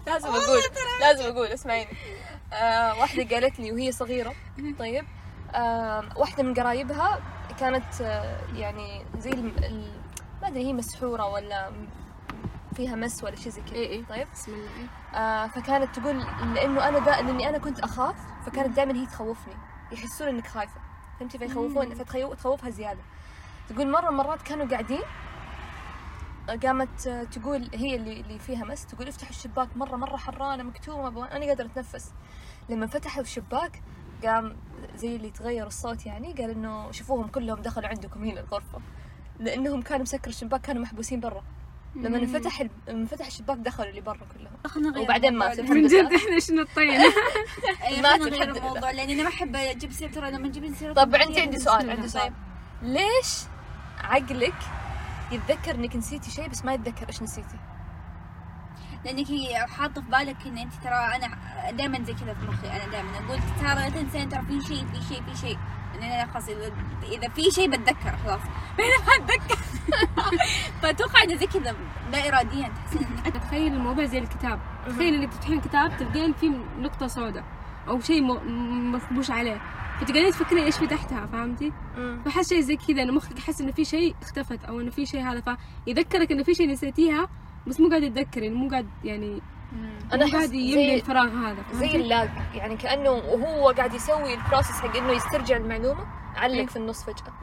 لازم 0.08 0.28
أقول 0.28 0.62
لازم 1.02 1.26
أقول 1.26 1.48
اسمعيني. 1.48 1.92
آه 2.54 3.00
واحدة 3.00 3.36
قالت 3.36 3.60
لي 3.60 3.72
وهي 3.72 3.92
صغيرة. 3.92 4.34
طيب. 4.80 5.06
آه 5.54 6.10
واحدة 6.16 6.44
من 6.44 6.54
قرايبها 6.54 7.20
كانت 7.60 8.02
آه 8.02 8.40
يعني 8.56 9.06
زي. 9.20 9.32
ما 10.42 10.48
أدري 10.48 10.66
هي 10.66 10.74
مسحورة 10.74 11.26
ولا 11.30 11.72
فيها 12.80 12.96
مس 12.96 13.24
ولا 13.24 13.36
شيء 13.36 13.52
زي 13.52 13.62
كذا. 13.62 13.76
اي 13.76 13.92
اي 13.92 14.06
طيب. 14.10 14.28
بسم 14.34 14.54
الله 14.54 14.70
إيه. 14.78 15.20
آه 15.20 15.48
فكانت 15.48 16.00
تقول 16.00 16.20
لأنه 16.54 16.88
أنا 16.88 17.00
دا 17.00 17.12
لأني 17.12 17.50
أنا 17.50 17.58
كنت 17.58 17.80
أخاف 17.80 18.16
فكانت 18.46 18.76
دائما 18.76 18.96
هي 18.96 19.06
تخوفني 19.06 19.54
يحسون 19.92 20.28
إنك 20.28 20.48
خايفة. 20.48 20.82
فهمتي؟ 21.20 21.38
فيخوفون 21.38 21.96
فتخوفها 21.96 22.70
زيادة. 22.70 23.00
تقول 23.70 23.92
مرة 23.92 24.10
مرات 24.10 24.42
كانوا 24.42 24.66
قاعدين 24.68 25.02
قامت 26.64 27.08
آه، 27.08 27.24
تقول 27.24 27.70
هي 27.74 27.96
اللي 27.96 28.22
اللي 28.22 28.40
فيها 28.40 28.66
مس 28.66 28.86
تقول 28.86 29.08
افتحوا 29.08 29.30
الشباك. 29.30 29.78
مرة 29.78 29.96
مرة 29.96 30.18
حرانة 30.18 30.64
مكتومة 30.64 31.32
أنا 31.32 31.46
قادرة 31.46 31.66
أتنفس. 31.66 32.12
لما 32.70 32.88
فتحوا 32.88 33.22
الشباك 33.22 33.82
قام 34.24 34.58
زي 34.96 35.16
اللي 35.16 35.30
تغير 35.30 35.68
الصوت 35.68 36.06
يعني 36.06 36.34
قال 36.34 36.50
إنه 36.50 36.92
شوفوهم 36.92 37.28
كلهم 37.28 37.62
دخلوا 37.62 37.88
عندكم 37.88 38.24
هنا 38.24 38.40
الغرفة. 38.40 38.80
لأنهم 39.40 39.82
كانوا 39.82 40.02
مسكر 40.02 40.30
الشباك 40.30 40.62
كانوا 40.62 40.82
محبوسين 40.82 41.20
برا. 41.20 41.44
لما 41.96 42.18
انفتح 42.18 42.62
ال- 42.62 42.70
لما 42.88 43.06
فتح 43.06 43.26
الشباك 43.26 43.58
دخلوا 43.58 43.90
اللي 43.90 44.02
برا 44.02 44.18
كلهم. 44.18 44.98
وبعدين 45.04 45.34
الموضوع 45.34 45.50
ماتوا. 45.56 45.76
من 45.76 45.88
جد 45.88 46.14
إحنا 46.14 46.40
شنو 46.40 46.62
الطين؟ 46.62 46.92
أي، 47.88 48.02
ما 48.02 48.10
خلنا 48.10 48.18
تبي 48.18 48.30
نغير 48.30 48.42
الحمد 48.42 48.58
لله. 48.58 48.68
الموضوع 48.68 48.92
لأني 48.92 49.14
أنا 49.14 49.24
ما 49.24 49.30
أحب 49.30 49.56
أجيب 49.56 49.92
سيرة 49.92 50.12
ترى 50.12 50.32
لما 50.32 50.48
تجيبين 50.48 50.74
سيرة 50.76 50.94
طب 50.94 51.16
عندي 51.16 51.42
عندي 51.42 51.60
سؤال. 51.60 51.90
عندي 51.90 52.08
سؤال. 52.08 52.34
ليش 52.82 53.44
عقلك 54.04 54.54
يتذكر 55.32 55.76
إنك 55.76 55.96
نسيتي 55.96 56.32
شيء 56.32 56.48
بس 56.50 56.66
ما 56.66 56.74
يتذكر 56.74 57.08
إيش 57.08 57.22
نسيتي؟ 57.22 57.58
لأنك 59.06 59.32
هي 59.32 59.66
حاطة 59.68 60.02
في 60.02 60.08
بالك 60.10 60.38
إن 60.46 60.58
أنت 60.58 60.74
ترى 60.84 61.16
أنا 61.16 61.38
دائما 61.72 62.04
زي 62.04 62.14
كذا 62.14 62.34
في 62.34 62.46
مخي 62.46 62.68
أنا 62.68 62.92
دائما 62.92 63.10
أقول 63.18 63.40
ترى 63.60 63.76
لا 63.76 63.90
تنسين 63.90 64.30
ترى 64.30 64.42
في 64.42 64.62
شيء 64.68 64.86
في 64.88 65.02
شيء 65.14 65.24
في 65.24 65.38
شيء. 65.42 65.58
يعني 66.00 66.24
أنا 66.24 66.32
خلاص 66.34 66.50
إذا 66.50 66.72
إذا 67.12 67.30
في 67.30 67.52
شيء 67.52 67.70
بتذكر 67.70 68.18
خلاص. 68.26 68.40
بعدين 68.78 69.06
ما 69.08 69.26
أتذكر. 69.26 69.58
فاتوقع 70.82 71.24
انه 71.24 71.36
زي 71.36 71.48
كذا 71.48 71.76
لا 72.12 72.28
اراديا. 72.28 72.68
تحسين 72.86 73.02
إنك- 73.08 73.30
تخيل 73.48 73.74
الموضوع 73.74 74.06
زي 74.06 74.18
الكتاب. 74.20 74.60
تخيل 74.88 75.14
انك 75.16 75.34
تفتحين 75.34 75.62
كتاب 75.62 75.98
تلقين 75.98 76.34
فيه 76.34 76.50
نقطة 76.80 77.08
سوداء 77.08 77.44
أو 77.88 78.00
شيء 78.00 78.22
م- 78.24 78.92
مخبوش 78.96 79.32
عليه. 79.32 79.62
فتقعدين 80.02 80.32
تفكرين 80.32 80.64
إيش 80.64 80.78
في 80.78 80.88
تحتها 80.88 81.26
فهمتي؟ 81.26 81.74
فحس 82.26 82.50
شيء 82.50 82.62
زي 82.62 82.76
كذا 82.76 83.02
إنه 83.04 83.14
مخك 83.14 83.40
يحس 83.40 83.62
إنه 83.62 83.72
في 83.72 83.86
شيء 83.86 84.16
اختفت 84.22 84.64
أو 84.66 84.80
إنه 84.82 84.90
في 84.92 85.06
شيء 85.06 85.22
هذا. 85.22 85.58
فيذكرك 85.86 86.32
إنه 86.32 86.44
في 86.44 86.54
شيء 86.54 86.70
نسيتيها 86.70 87.28
بس 87.68 87.80
مو 87.80 87.90
قاعد 87.90 88.04
يتذكري 88.04 88.50
مو 88.50 88.70
قاعد 88.70 88.88
يعني 89.04 89.42
أنا 90.14 90.26
أحس 90.26 90.54
يملي 90.54 90.96
الفراغ 90.96 91.28
هذا 91.30 91.64
زي؟ 91.74 91.96
ال 91.96 92.04
lag 92.04 92.30
يعني 92.54 92.78
كأنه 92.78 93.10
وهو 93.10 93.70
قاعد 93.72 93.94
يسوي 93.94 94.34
ال 94.34 94.39
process 94.39 94.72
حق 94.82 94.98
إنه 94.98 95.12
يسترجع 95.12 95.58
المعلومة. 95.58 96.06
علق 96.36 96.70
في 96.70 96.76
النص 96.76 97.04
فجأة. 97.04 97.34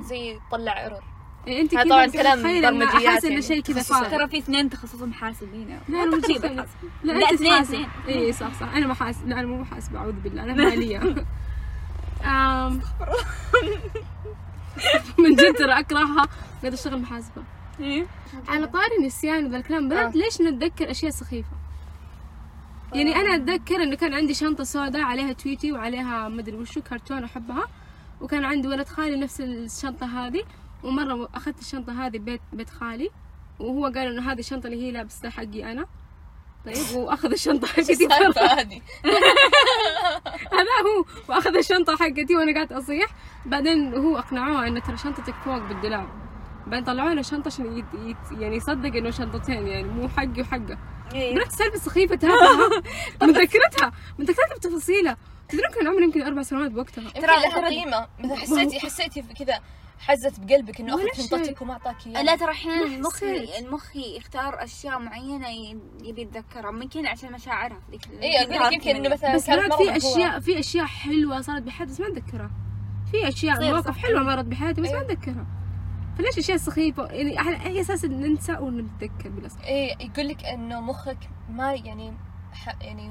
فزي 0.00 0.40
طلع 0.50 0.80
error 0.84 1.00
أنت 1.48 1.74
هذا 1.74 1.82
كذا 1.84 1.90
طبعاً 1.90 2.06
كلام 2.06 2.42
برمجيات 2.42 2.94
احس 2.94 3.24
إنه 3.24 3.30
يعني، 3.30 3.42
شيء 3.42 3.62
كذا. 3.62 3.82
فارغ 3.82 4.10
ترى 4.10 4.28
في 4.28 4.38
اثنين 4.38 4.70
تخصصهم 4.70 5.08
محاسبين 5.08 5.80
لا 5.88 6.02
أنا 6.02 6.10
مو 6.10 6.20
تقريبا. 6.20 6.46
لا 7.04 7.12
لا، 7.12 7.30
أنت 7.30 7.42
اثنين،. 7.42 7.88
اي 8.08 8.32
صح 8.32 8.60
صح. 8.60 8.74
أنا 8.74 8.86
محاسب 8.86 9.28
لا 9.28 9.40
أنا 9.40 9.46
مو 9.46 9.60
محاسبة 9.60 9.98
أعوذ 9.98 10.12
بالله. 10.12 10.42
أنا 10.42 10.54
مالية. 10.54 11.26
آم. 12.24 12.80
من 15.18 15.34
جد 15.34 15.54
ترى 15.54 15.78
أكرهها. 15.78 16.28
قاعد 16.62 16.72
أشتغل 16.72 17.00
محاسبة. 17.00 17.42
إيه. 17.80 18.06
على 18.48 18.66
طاري 18.66 18.96
النسيان 19.00 19.46
وذا 19.46 19.56
الكلام. 19.56 19.88
بنات 19.88 20.16
آه. 20.16 20.18
ليش 20.18 20.40
نتذكر 20.40 20.90
أشياء 20.90 21.10
سخيفة؟ 21.10 21.56
يعني 22.92 23.16
أنا 23.16 23.34
أتذكر 23.34 23.82
إنه 23.82 23.96
كان 23.96 24.14
عندي 24.14 24.34
شنطة 24.34 24.64
سوداء 24.64 25.02
عليها 25.02 25.32
تويتي 25.32 25.72
وعليها 25.72 26.28
مدري 26.28 26.56
وشو 26.56 26.80
كرتون 26.82 27.24
أحبها. 27.24 27.64
وكان 28.20 28.44
عندي 28.44 28.68
ولد 28.68 28.88
خالي 28.88 29.16
نفس 29.16 29.40
الشنطة 29.40 30.26
هذه. 30.26 30.42
ومرة 30.84 31.28
أخذت 31.34 31.60
الشنطة 31.60 32.06
هذه 32.06 32.18
بيت 32.18 32.40
بيت 32.52 32.70
خالي 32.70 33.10
وهو 33.58 33.84
قال 33.84 33.98
إنه 33.98 34.32
هذه 34.32 34.38
الشنطة 34.38 34.66
اللي 34.66 34.82
هي 34.86 34.90
لابستها 34.90 35.30
حقي 35.30 35.72
أنا. 35.72 35.86
طيب 36.66 36.96
وأخذ 36.96 37.32
الشنطة 37.32 37.66
حقتي. 37.66 38.08
هذه؟ 38.58 38.80
هذا 40.58 40.74
هو 40.86 41.04
وأخذ 41.28 41.56
الشنطة 41.56 41.96
حقتي 41.96 42.36
وأنا 42.36 42.54
قاعدة 42.54 42.78
أصيح. 42.78 43.06
بعدين 43.46 43.94
هو 43.94 44.18
أقنعوه 44.18 44.66
إنه 44.66 44.80
ترى 44.80 44.96
شنطتك 44.96 45.34
فوق 45.44 45.58
بالدولاب. 45.58 46.08
بعدين 46.66 46.84
طلعوا 46.84 47.14
له 47.14 47.22
شنطة 47.22 47.46
عشان 47.48 47.78
يت... 47.78 47.84
يت... 47.94 48.40
يعني 48.40 48.56
يصدق 48.56 48.96
إنه 48.96 49.10
شنطتين 49.10 49.66
يعني 49.66 49.88
مو 49.88 50.08
حقي 50.08 50.40
وحقه. 50.40 50.78
إيه. 51.14 51.34
بالعكس 51.34 51.54
سالفة 51.54 51.78
سخيفة 51.78 52.14
تافهة 52.14 52.82
متذكرتها 53.22 53.92
متذكرتها 54.18 54.56
بتفاصيلها 54.56 55.16
تدرون 55.48 55.70
كان 55.70 55.86
عمري 55.88 56.04
يمكن 56.04 56.22
أربع 56.22 56.42
سنوات 56.42 56.70
بوقتها. 56.70 57.10
ترى- 57.10 57.24
لها 57.24 57.50
ترى- 57.50 57.64
قيمة. 57.68 58.06
مثلا 58.18 58.36
حسيتي 58.36 58.80
حسيتي 58.80 59.22
في 59.22 59.44
كذا 59.44 59.60
حزت 59.98 60.40
بقلبك 60.40 60.80
إنه 60.80 60.94
ولا 60.96 61.12
اخذ 61.12 61.22
شنطتك. 61.22 61.62
وما 61.62 61.72
أعطاك 61.72 62.06
إياها 62.06 62.22
لا 62.22 62.36
ترى 62.36 62.50
أحيانا 62.50 63.08
حسيت. 63.10 63.58
المخ 63.58 63.96
يختار 63.96 64.64
أشياء 64.64 64.98
معينة 64.98 65.48
يبي 66.02 66.22
يتذكرها 66.22 66.70
ممكن 66.70 67.06
عشان 67.06 67.32
مشاعرها 67.32 67.80
في 67.80 67.90
ذيك 67.90 68.22
اي 68.22 68.42
أقول 68.42 68.66
لك 68.66 68.72
يمكن 68.72 68.90
إنه 68.96 69.08
مثلا 69.08 69.34
بس 69.34 69.46
كانت 69.46 69.74
في. 69.74 69.96
اشياء 69.96 70.40
في 70.40 70.58
أشياء 70.58 70.86
حلوة 70.86 71.40
صارت 71.40 71.62
بحياتي 71.62 71.92
بس 71.92 72.00
ما 72.00 72.06
أتذكرها 72.06 72.50
في 73.10 73.28
أشياء 73.28 73.64
مواقف 73.70 73.86
صح. 73.96 74.02
حلوة 74.02 74.22
مرت 74.22 74.44
بحياتي 74.44 74.80
بس 74.80 74.88
ما 74.90 74.94
أيوة. 74.98 75.12
أتذكرها 75.12 75.46
فليش 76.18 76.38
أشياء 76.38 76.56
سخيفة 76.56 77.06
يعني 77.06 77.38
على 77.38 77.66
أي 77.66 77.80
أساس 77.80 78.04
ننسى 78.04 78.52
ونتذكر 78.52 79.28
بالاصل 79.28 79.60
إيه 79.62 79.96
يقول 80.00 80.28
لك 80.28 80.44
إنه 80.44 80.80
مخك 80.80 81.18
ما 81.50 81.74
يعني 81.74 82.14
ح 82.52 82.82
يعني 82.82 83.10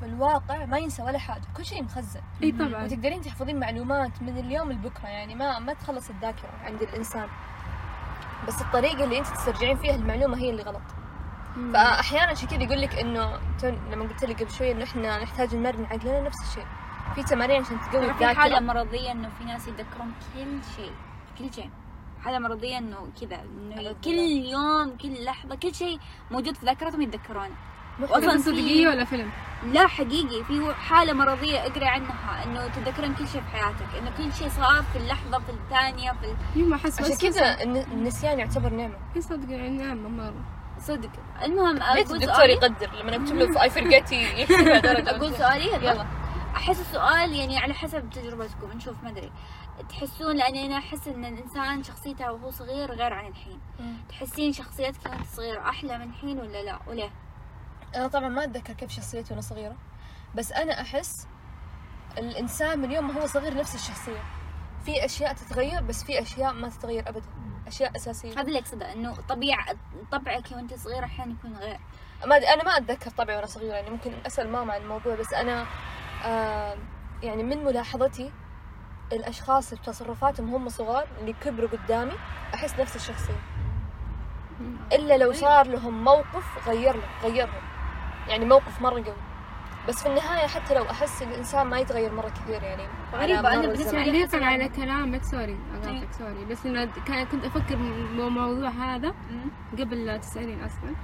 في 0.00 0.06
الواقع 0.06 0.64
ما 0.64 0.78
ينسى 0.78 1.02
ولا 1.02 1.18
حاجة 1.18 1.42
كل 1.56 1.64
شيء 1.64 1.82
مخزن. 1.82 2.20
إي 2.42 2.52
طبعا. 2.52 2.84
وتقدرين 2.84 3.20
تحفظين 3.20 3.60
معلومات 3.60 4.22
من 4.22 4.38
اليوم 4.38 4.72
لبكرة 4.72 5.08
يعني 5.08 5.34
ما 5.34 5.58
ما 5.58 5.72
تخلص 5.72 6.10
الذاكرة 6.10 6.50
عند 6.64 6.82
الإنسان. 6.82 7.28
بس 8.48 8.62
الطريقة 8.62 9.04
اللي 9.04 9.18
أنت 9.18 9.26
تسترجعين 9.26 9.76
فيها 9.76 9.94
المعلومة 9.94 10.36
هي 10.36 10.50
اللي 10.50 10.62
غلط. 10.62 10.82
مم. 11.56 11.72
فاحيانا 11.72 12.30
عشان 12.30 12.48
كذا 12.48 12.62
يقول 12.62 12.80
لك 12.80 12.98
انه 12.98 13.38
لما 13.64 14.04
قلت 14.04 14.24
لك 14.24 14.42
قبل 14.42 14.50
شوية 14.50 14.72
إنه 14.72 14.84
إحنا 14.84 15.22
نحتاج 15.22 15.54
نمرن 15.54 15.84
عقلنا 15.84 16.20
نفس 16.20 16.42
الشيء. 16.48 16.66
في 17.14 17.22
تمارين 17.22 17.62
عشان 17.62 17.80
تقوي 17.80 18.06
ترى 18.06 18.14
في 18.14 18.26
حالة 18.26 18.58
الذاكره 18.58 18.60
مرضية 18.60 19.12
إنه 19.12 19.28
في 19.38 19.44
ناس 19.44 19.68
يتذكرون 19.68 20.12
كل 20.34 20.58
شيء 20.76 20.92
كل 21.38 21.54
شيء. 21.54 21.70
حالة 22.24 22.38
مرضية 22.38 22.78
إنه 22.78 23.08
كذا 23.20 23.40
إنه 23.42 23.94
كل 24.04 24.18
يوم 24.52 24.96
كل 24.96 25.24
لحظة 25.24 25.54
كل 25.54 25.74
شيء 25.74 25.98
موجود 26.30 26.56
في 26.56 26.66
ذاكرتهم 26.66 27.02
يتذكرونه. 27.02 27.54
أصلاً 28.04 28.18
أصلا 28.18 28.36
في- 28.36 28.42
صدقية 28.42 28.88
ولا 28.88 29.04
فيلم؟ 29.04 29.30
لا 29.72 29.86
حقيقي 29.86 30.44
في 30.44 30.74
حالة 30.74 31.12
مرضية 31.12 31.58
اقري 31.66 31.86
عنها 31.86 32.44
إنه 32.44 32.68
تتذكرين 32.68 33.14
كل 33.14 33.28
شيء 33.28 33.40
في 33.40 33.48
حياتك 33.56 33.94
إنه 33.98 34.10
كل 34.18 34.32
شيء 34.32 34.48
صار 34.48 34.82
في 34.92 34.98
اللحظة 34.98 35.38
في 35.38 35.50
الثانية 35.50 36.12
في 36.12 36.24
ال- 36.26 36.60
يوم 36.60 36.74
أحس 36.74 37.00
عشان 37.00 37.12
بس 37.12 37.22
كذا 37.22 37.62
الن- 37.62 37.86
النسيان 37.92 38.38
يعتبر 38.38 38.70
نعمة. 38.70 38.94
اي 39.16 39.20
صدق 39.20 39.50
يعني 39.50 39.68
نعمة 39.68 40.08
مرة. 40.08 40.44
صدق. 40.78 41.10
المهم 41.44 41.74
ليت 41.74 41.82
أقول 41.82 41.98
الدكتور 42.16 42.34
سؤالي 42.34 42.52
يقدر؟ 42.52 42.90
لما 43.00 43.16
أكتب 43.16 43.36
له 43.36 43.62
اي 43.62 43.68
درجة. 44.80 45.10
أقول 45.16 45.34
سؤالي؟ 45.34 45.66
يلا. 45.86 46.06
أحس 46.56 46.80
السؤال 46.80 47.32
يعني 47.34 47.58
على 47.58 47.74
حسب 47.74 48.10
تجربتكم 48.10 48.72
نشوف 48.76 48.94
ما 49.02 49.10
أدري. 49.10 49.32
تحسون 49.88 50.36
لأني 50.36 50.66
أنا 50.66 50.78
أحس 50.78 51.08
إن 51.08 51.24
الإنسان 51.24 51.82
شخصيته 51.82 52.32
وهو 52.32 52.50
صغير 52.50 52.92
غير 52.92 53.12
عن 53.12 53.26
الحين. 53.26 53.60
تحسين 54.08 54.52
شخصيتك 54.52 55.06
وأنت 55.06 55.26
صغيرة 55.26 55.60
أحلى 55.60 55.98
من 55.98 56.04
الحين 56.10 56.38
ولا 56.40 56.62
لا؟ 56.62 56.78
وليه؟ 56.86 57.10
أنا 57.96 58.06
طبعا 58.08 58.28
ما 58.28 58.44
أتذكر 58.44 58.72
كيف 58.72 58.90
شخصيتي 58.90 59.30
وأنا 59.30 59.40
صغيرة 59.42 59.76
بس 60.34 60.52
أنا 60.52 60.80
أحس 60.80 61.26
الإنسان 62.18 62.78
من 62.78 62.90
يوم 62.90 63.08
ما 63.08 63.22
هو 63.22 63.26
صغير 63.26 63.54
نفس 63.54 63.74
الشخصية. 63.74 64.22
في 64.84 65.04
أشياء 65.04 65.34
تتغير 65.34 65.82
بس 65.82 66.04
في 66.04 66.22
أشياء 66.22 66.52
ما 66.52 66.68
تتغير 66.68 67.08
ابدا. 67.08 67.26
أشياء 67.66 67.96
أساسية. 67.96 68.32
هذا 68.32 68.40
اللي 68.40 68.58
أقصده 68.58 68.92
إنه 68.92 69.16
طبيعة 69.28 69.66
طبعك 70.12 70.52
وأنت 70.52 70.74
صغيرة 70.74 71.04
أحيانا 71.04 71.32
يكون 71.32 71.56
غير. 71.56 71.80
ما 72.26 72.36
أنا 72.36 72.64
ما 72.64 72.76
أتذكر 72.76 73.10
طبعي 73.10 73.36
وأنا 73.36 73.46
صغيرة 73.46 73.74
يعني 73.74 73.90
ممكن 73.90 74.12
أسأل 74.26 74.48
ماما 74.48 74.72
عن 74.72 74.80
الموضوع 74.80 75.14
بس 75.14 75.32
أنا 75.32 75.66
آه 76.24 76.76
يعني 77.22 77.42
من 77.42 77.64
ملاحظتي 77.64 78.32
الأشخاص 79.12 79.72
اللي 79.72 79.84
تصرفاتهم 79.84 80.54
هم 80.54 80.68
صغار 80.68 81.08
اللي 81.20 81.32
كبروا 81.32 81.68
قدامي 81.68 82.12
أحس 82.54 82.80
نفس 82.80 82.96
الشخصية. 82.96 83.40
إلا 84.92 85.18
لو 85.18 85.32
صار 85.32 85.66
لهم 85.66 86.04
موقف 86.04 86.68
غير 86.68 86.96
له 86.96 87.02
غيرهم 87.22 87.69
يعني 88.28 88.44
موقف 88.44 88.82
مرة 88.82 88.94
قوي. 88.94 89.14
بس 89.88 90.02
في 90.02 90.08
النهاية 90.08 90.46
حتى 90.46 90.74
لو 90.74 90.82
أحس 90.84 91.22
الإنسان 91.22 91.66
ما 91.66 91.78
يتغير 91.78 92.12
مرة 92.14 92.28
كثير 92.28 92.62
يعني 92.62 92.82
غريبة، 93.14 93.52
أنا 93.52 93.60
بالنسبة. 93.60 94.02
لي- 94.02 94.44
على 94.46 94.68
كلامك؟ 94.68 95.24
sorry 95.24 95.56
إيه. 95.84 96.02
sorry 96.18 96.44
بس 96.50 96.66
إنه 96.66 96.88
كان- 97.06 97.26
كنت 97.26 97.44
أفكر 97.44 97.76
بالموضوع 97.76 98.68
هذا 98.68 99.14
قبل 99.78 100.06
لا 100.06 100.16
تسألين 100.16 100.60
أصلا. 100.64 100.94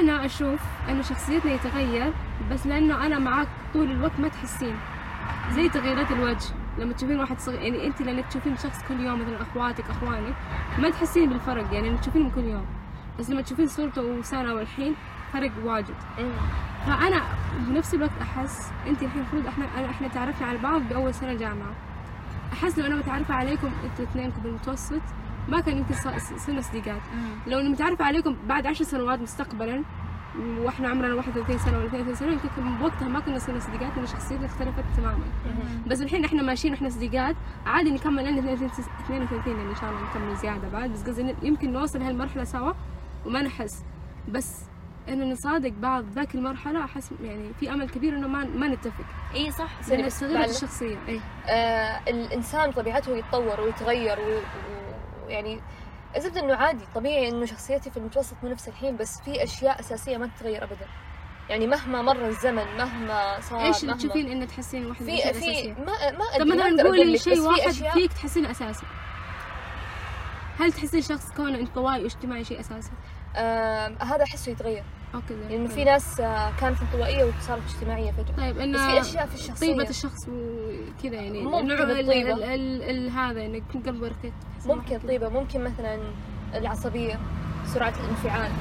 أنا 0.00 0.24
أشوف 0.26 0.60
إنه 0.88 1.02
شخصيتنا 1.02 1.52
يتغير 1.52 2.12
بس 2.50 2.66
لأنه 2.66 3.06
أنا 3.06 3.18
معاك 3.18 3.48
طول 3.74 3.90
الوقت 3.90 4.20
ما 4.20 4.28
تحسين. 4.28 4.76
زي 5.50 5.68
تغيرات 5.68 6.10
الوجه. 6.10 6.54
لما 6.78 6.92
تشوفين 6.92 7.20
واحد 7.20 7.38
صغير 7.40 7.60
يعني 7.62 7.86
أنت 7.86 8.02
لأنك 8.02 8.26
تشوفين 8.26 8.56
شخص 8.56 8.82
كل 8.88 9.00
يوم 9.00 9.20
مثلا 9.22 9.42
أخواتك 9.42 9.84
أخوانك 9.90 10.34
ما 10.78 10.90
تحسين 10.90 11.28
بالفرق 11.28 11.72
يعني 11.74 11.88
لما 11.88 11.98
تشوفينهم 11.98 12.30
كل 12.30 12.44
يوم. 12.44 12.66
بس 13.18 13.30
لما 13.30 13.42
تشوفين 13.42 13.66
صورته 13.66 14.02
وسنة 14.02 14.54
والحين 14.54 14.94
فرق 15.34 15.50
واجد. 15.64 15.94
مم. 16.18 16.30
فأنا 16.86 17.20
بنفس 17.68 17.94
الوقت 17.94 18.10
أحس 18.22 18.70
أنت 18.86 19.02
الحين 19.02 19.20
المفروض 19.20 19.46
إحنا 19.46 19.64
أنا- 19.76 19.90
إحنا 19.90 20.08
تعرفنا 20.08 20.46
على 20.46 20.58
بعض 20.58 20.82
بأول 20.82 21.14
سنة 21.14 21.34
جامعة. 21.34 21.72
أحس 22.52 22.78
لو 22.78 22.86
أنا 22.86 22.96
متعرفة 22.96 23.34
عليكم 23.34 23.70
أنتوا 23.84 24.04
اثنينكم 24.04 24.40
بالمتوسط 24.42 25.00
ما 25.48 25.60
كان 25.60 25.76
يمكن 25.78 25.94
صرنا 26.38 26.60
صديقات. 26.60 27.00
لو 27.46 27.58
اني 27.60 27.68
متعرفة 27.68 28.04
عليكم 28.04 28.36
بعد 28.48 28.66
عشر 28.66 28.84
سنوات 28.84 29.20
مستقبلا 29.20 29.82
وإحنا 30.58 30.88
عمرنا 30.88 31.14
31 31.14 31.58
سنة 31.58 31.78
ولا 31.78 31.86
32 31.86 32.14
سنة 32.14 32.32
يمكن 32.32 32.48
بوقتها 32.80 33.08
ما 33.08 33.20
كنا 33.20 33.38
صرنا 33.38 33.60
صديقات 33.60 33.96
لأن 33.96 34.06
شخصيتنا 34.06 34.46
اختلفت 34.46 34.84
تماما. 34.96 35.24
بس 35.86 36.00
الحين 36.02 36.24
إحنا 36.24 36.42
ماشيين 36.42 36.74
وإحنا 36.74 36.88
صديقات 36.88 37.36
عادي 37.66 37.90
نكمل 37.90 38.24
لنا 38.24 38.52
32 38.52 39.56
يعني 39.56 39.70
إن 39.70 39.74
شاء 39.80 39.90
الله 39.90 40.02
نكمل 40.10 40.36
زيادة 40.36 40.68
بعد. 40.68 40.90
بس 40.92 41.02
قصدي 41.02 41.34
يمكن 41.42 41.72
نوصل 41.72 42.02
هالمرحلة 42.02 42.44
سوا 42.44 42.72
وما 43.26 43.42
نحس. 43.42 43.84
بس 44.28 44.60
إنه 45.08 45.24
نصادق 45.24 45.68
بعض 45.72 46.04
ذاك 46.14 46.34
المرحلة 46.34 46.84
أحس 46.84 47.10
يعني 47.22 47.52
في 47.60 47.72
أمل 47.72 47.88
كبير 47.90 48.12
إنه 48.16 48.28
ما 48.28 48.44
ما 48.44 48.68
نتفق. 48.68 49.04
إي 49.34 49.50
صح. 49.50 49.80
تغيرت 49.88 50.24
بعد- 50.24 50.48
الشخصية 50.48 50.98
إي. 51.08 51.20
آه 51.46 52.00
الإنسان 52.08 52.72
طبيعته 52.72 53.16
يتطور 53.16 53.60
ويتغير 53.60 54.18
ويعني 55.26 55.60
الزبده 56.16 56.40
إنه 56.40 56.54
عادي 56.54 56.84
طبيعي 56.94 57.28
إنه 57.28 57.44
شخصيتي 57.46 57.90
في 57.90 57.96
المتوسط 57.96 58.36
مو 58.42 58.48
نفس 58.50 58.68
الحين 58.68 58.96
بس 58.96 59.20
في 59.20 59.42
أشياء 59.44 59.80
أساسية 59.80 60.16
ما 60.16 60.26
تتغير 60.36 60.64
ابدا. 60.64 60.86
يعني 61.48 61.66
مهما 61.66 62.02
مر 62.02 62.26
الزمن 62.26 62.64
مهما 62.78 63.40
صار 63.40 63.60
إيش 63.66 63.82
اللي 63.84 63.94
تشوفين 63.94 64.28
انه 64.30 64.44
تحسين 64.44 64.86
واحدة 64.86 65.06
في 65.06 65.32
في؟ 65.32 65.68
ما 65.68 66.10
ما 66.10 66.38
طب 66.38 66.46
مثلا 66.46 66.82
قولي 66.82 67.18
شيء 67.18 67.34
في 67.34 67.40
واحد 67.40 67.70
أشياء- 67.72 67.92
فيك 67.92 68.12
تحسينه 68.12 68.50
أساسي. 68.50 68.86
هل 70.60 70.72
تحسين 70.72 71.02
شخص 71.02 71.32
كونه 71.36 71.58
انطوائي 71.58 72.02
وإجتماعي 72.02 72.44
شيء 72.44 72.60
أساسي؟ 72.60 72.90
آه 73.36 73.96
هذا 74.00 74.22
أحسه 74.22 74.52
يتغير. 74.52 74.84
أو 75.14 75.20
كذا. 75.28 75.50
يعني 75.50 75.68
في 75.68 75.84
ناس 75.84 76.20
آه، 76.20 76.52
كانت 76.60 76.76
انطوائية 76.80 77.24
وصارت 77.24 77.62
اجتماعية 77.74 78.12
فجأة. 78.12 78.36
طيب 78.36 78.56
بس 78.74 78.80
في 78.80 79.00
أشياء 79.00 79.26
في 79.26 79.34
الشخصية. 79.34 79.66
طيبة 79.72 79.88
الشخص 79.90 80.28
وكذا 80.28 81.14
يعني 81.14 81.42
ممكن 81.42 81.66
نوع 81.66 81.82
ال- 81.82 82.00
الطيبة. 82.00 82.32
ال- 82.34 82.42
ال- 82.44 82.82
ال- 82.82 83.10
هذا 83.10 83.46
انك 83.46 83.62
يكون 83.70 83.82
قلبه 83.82 84.08
رقيق 84.08 84.32
ممكن 84.66 84.98
طيبه 84.98 85.28
ممكن 85.28 85.64
مثلا 85.64 85.98
العصبية 86.54 87.18
سرعة 87.66 87.94
الانفعال. 88.04 88.52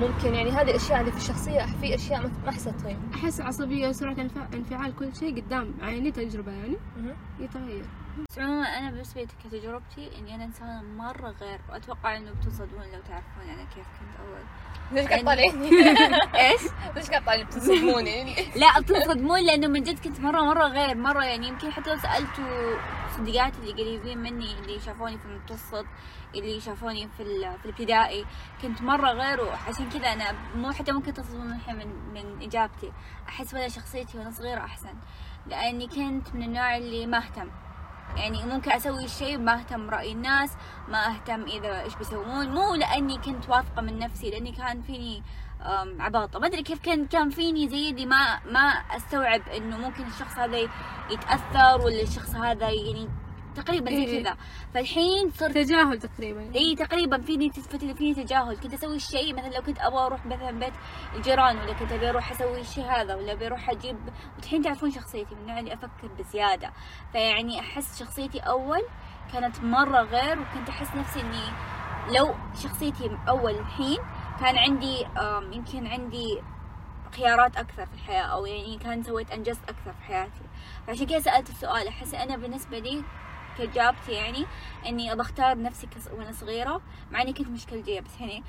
ممكن 0.00 0.34
يعني 0.34 0.50
هذه 0.50 0.70
الاشياء 0.70 1.00
اللي 1.00 1.12
في 1.12 1.18
الشخصية 1.18 1.66
في 1.80 1.94
أشياء 1.94 2.22
ما- 2.22 2.52
تغير 2.82 2.96
أحس 3.14 3.40
عصبية 3.40 3.88
وسرعة 3.88 4.12
انفع- 4.20 4.46
انفعال 4.54 4.96
كل 4.96 5.16
شيء 5.16 5.40
قدام 5.42 5.74
عيني 5.82 6.10
تجربة 6.10 6.52
يعني. 6.52 6.76
يتغير. 7.40 7.84
بس 8.30 8.38
عموما 8.38 8.78
أنا 8.78 8.90
بالنسبة 8.90 9.20
لي 9.20 9.28
كتجربتي 9.44 10.18
إني 10.18 10.34
أنا 10.34 10.44
إنسانة 10.44 10.82
مرة 10.82 11.34
غير 11.40 11.60
وأتوقع 11.70 12.16
إنه 12.16 12.30
بتصدمون 12.30 12.84
لو 12.84 13.00
تعرفون 13.08 13.42
أنا 13.44 13.64
كيف 13.74 13.86
كنت 13.86 14.20
أول 14.20 14.44
ليش 14.92 15.08
قاعد 15.08 15.24
طالعيني؟ 15.24 15.68
إيش؟ 16.50 16.60
ليش 16.96 17.10
قاعد 17.10 17.24
طالعين 17.24 17.46
بتصدموني؟ 17.46 18.34
لا 18.56 18.80
بتصدمون 18.80 19.40
لأنه 19.40 19.66
من 19.66 19.82
جد 19.82 19.98
كنت 19.98 20.20
مرة 20.20 20.40
مرة 20.40 20.66
غير 20.66 20.96
مرة 20.96 21.24
يعني 21.24 21.48
يمكن 21.48 21.72
حتى 21.72 21.90
لو 21.90 21.96
سألتوا 21.96 22.78
صديقاتي 23.16 23.58
اللي 23.58 23.72
قريبين 23.72 24.18
مني 24.18 24.52
اللي 24.58 24.80
شافوني 24.80 25.18
في 25.18 25.24
المتوسط 25.24 25.86
اللي 26.34 26.60
شافوني 26.60 27.08
في 27.16 27.24
في 27.62 27.64
الابتدائي 27.64 28.26
كنت 28.62 28.82
مرة 28.82 29.10
غير 29.10 29.40
وعشان 29.40 29.88
كذا 29.90 30.12
أنا 30.12 30.32
مو 30.56 30.70
حتى 30.70 30.92
ممكن 30.92 31.14
تصدمون 31.14 31.52
الحين 31.52 31.76
من 31.76 32.14
من 32.14 32.42
إجابتي 32.42 32.92
أحس 33.28 33.54
ولا 33.54 33.68
شخصيتي 33.68 34.18
وأنا 34.18 34.30
صغيرة 34.30 34.60
أحسن 34.60 34.94
لأني 35.46 35.86
كنت 35.86 36.34
من 36.34 36.42
النوع 36.42 36.76
اللي 36.76 37.06
ما 37.06 37.18
أهتم 37.18 37.48
يعني 38.16 38.44
ممكن 38.44 38.72
أسوي 38.72 39.08
شيء 39.08 39.38
ما 39.38 39.54
أهتم 39.54 39.86
برأي 39.86 40.12
الناس 40.12 40.50
ما 40.88 41.06
أهتم 41.06 41.42
إذا 41.42 41.82
إيش 41.82 41.94
بيسوون. 41.94 42.48
مو 42.48 42.74
لأني 42.74 43.18
كنت 43.18 43.48
واثقة 43.48 43.82
من 43.82 43.98
نفسي 43.98 44.30
لأني 44.30 44.52
كان 44.52 44.82
فيني 44.82 45.22
عباطة. 46.00 46.38
ما 46.38 46.46
أدري 46.46 46.62
كيف 46.62 46.80
كان 46.80 47.06
كان 47.06 47.30
فيني 47.30 47.68
زي 47.68 47.90
اللي 47.90 48.06
ما 48.06 48.40
ما 48.44 48.68
أستوعب 48.68 49.48
إنه 49.56 49.78
ممكن 49.78 50.06
الشخص 50.06 50.38
هذا 50.38 50.58
يتأثر 51.10 51.80
ولا 51.84 52.02
الشخص 52.02 52.34
هذا 52.34 52.70
يعني 52.70 53.08
تقريبا 53.56 53.90
زي 53.90 54.04
إيه. 54.04 54.22
كذا. 54.22 54.36
فالحين 54.74 55.30
صرت 55.30 55.54
تجاهل 55.54 55.98
تقريبا. 55.98 56.54
إي 56.54 56.74
تقريبا 56.74 57.20
فيني 57.20 57.50
فيني 57.50 57.94
فيني 57.94 58.14
تجاهل. 58.14 58.56
كنت 58.56 58.74
أسوي 58.74 58.96
الشيء 58.96 59.34
مثلا 59.34 59.48
لو 59.48 59.62
كنت 59.62 59.78
أبغى 59.78 60.06
أروح 60.06 60.26
مثلا 60.26 60.50
بيت 60.50 60.72
الجيران 61.14 61.58
ولا 61.58 61.72
كنت 61.72 61.92
أبي 61.92 62.10
أروح 62.10 62.30
أسوي 62.30 62.60
الشيء 62.60 62.84
هذا 62.84 63.14
ولا 63.14 63.32
أبي 63.32 63.46
أروح 63.46 63.70
أجيب 63.70 63.96
والحين 64.36 64.62
تعرفون 64.62 64.90
شخصيتي 64.90 65.34
من 65.34 65.40
النوع 65.40 65.58
اللي 65.58 65.74
أفكر 65.74 66.08
بزيادة. 66.18 66.72
فيعني 67.12 67.60
أحس 67.60 67.98
شخصيتي 68.00 68.38
أول 68.38 68.82
كانت 69.32 69.60
مرة 69.60 70.02
غير 70.02 70.40
وكنت 70.40 70.68
أحس 70.68 70.94
نفسي 70.96 71.20
إني 71.20 71.44
لو 72.18 72.34
شخصيتي 72.62 73.18
أول 73.28 73.54
الحين 73.54 73.98
كان 74.40 74.58
عندي 74.58 75.06
يمكن 75.52 75.86
عندي 75.86 76.42
خيارات 77.16 77.56
أكثر 77.56 77.86
في 77.86 77.94
الحياة 77.94 78.22
أو 78.22 78.46
يعني 78.46 78.78
كان 78.78 79.02
سويت 79.02 79.30
أنجزت 79.30 79.62
أكثر 79.62 79.92
في 79.92 80.04
حياتي. 80.04 80.40
فعشان 80.86 81.06
كذا 81.06 81.18
سألت 81.18 81.50
السؤال 81.50 81.88
أحس 81.88 82.14
أنا 82.14 82.36
بالنسبة 82.36 82.78
لي 82.78 83.04
كإجابتي 83.66 84.12
يعني 84.12 84.46
إني 84.86 85.12
ابى 85.12 85.20
أختار 85.20 85.62
نفسي 85.62 85.86
كص... 85.86 86.06
وأنا 86.12 86.32
صغيرة 86.32 86.80
مع 87.10 87.22
إني 87.22 87.32
كنت 87.32 87.48
مشكلتيه 87.48 88.00
بس 88.00 88.10
يعني 88.20 88.42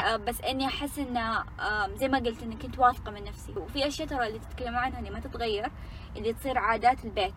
آه، 0.00 0.16
بس 0.16 0.40
إني 0.40 0.66
أحس 0.66 0.98
إن 0.98 1.16
آم، 1.16 1.94
زي 1.96 2.08
ما 2.08 2.18
قلت 2.18 2.42
إني 2.42 2.56
كنت 2.56 2.78
واثقة 2.78 3.10
من 3.12 3.24
نفسي. 3.24 3.52
وفي 3.56 3.86
أشياء 3.86 4.08
ترى 4.08 4.26
اللي 4.26 4.38
تتكلم 4.38 4.76
عنها 4.76 4.98
اللي 4.98 5.10
ما 5.10 5.20
تتغير 5.20 5.70
اللي 6.16 6.32
تصير 6.32 6.58
عادات 6.58 7.04
البيت. 7.04 7.34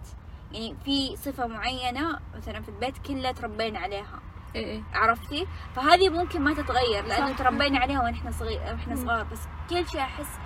يعني 0.51 0.75
في 0.85 1.15
صفة 1.15 1.47
معينة 1.47 2.19
مثلا 2.37 2.61
في 2.61 2.69
البيت 2.69 2.97
كلها 2.97 3.31
تربينا 3.31 3.79
عليها. 3.79 4.19
إيه 4.55 4.65
إيه. 4.65 4.83
عرفتي؟ 4.93 5.47
فهذه 5.75 6.09
ممكن 6.09 6.41
ما 6.41 6.53
تتغير 6.53 7.05
لأنه. 7.05 7.35
تربينا 7.35 7.79
عليها 7.79 8.03
ونحن 8.03 8.31
صغير 8.31 8.61
وإحنا. 8.61 8.95
صغار. 8.95 9.23
بس 9.23 9.39
كل 9.69 9.87
شيء 9.87 10.01
أحس 10.01 10.39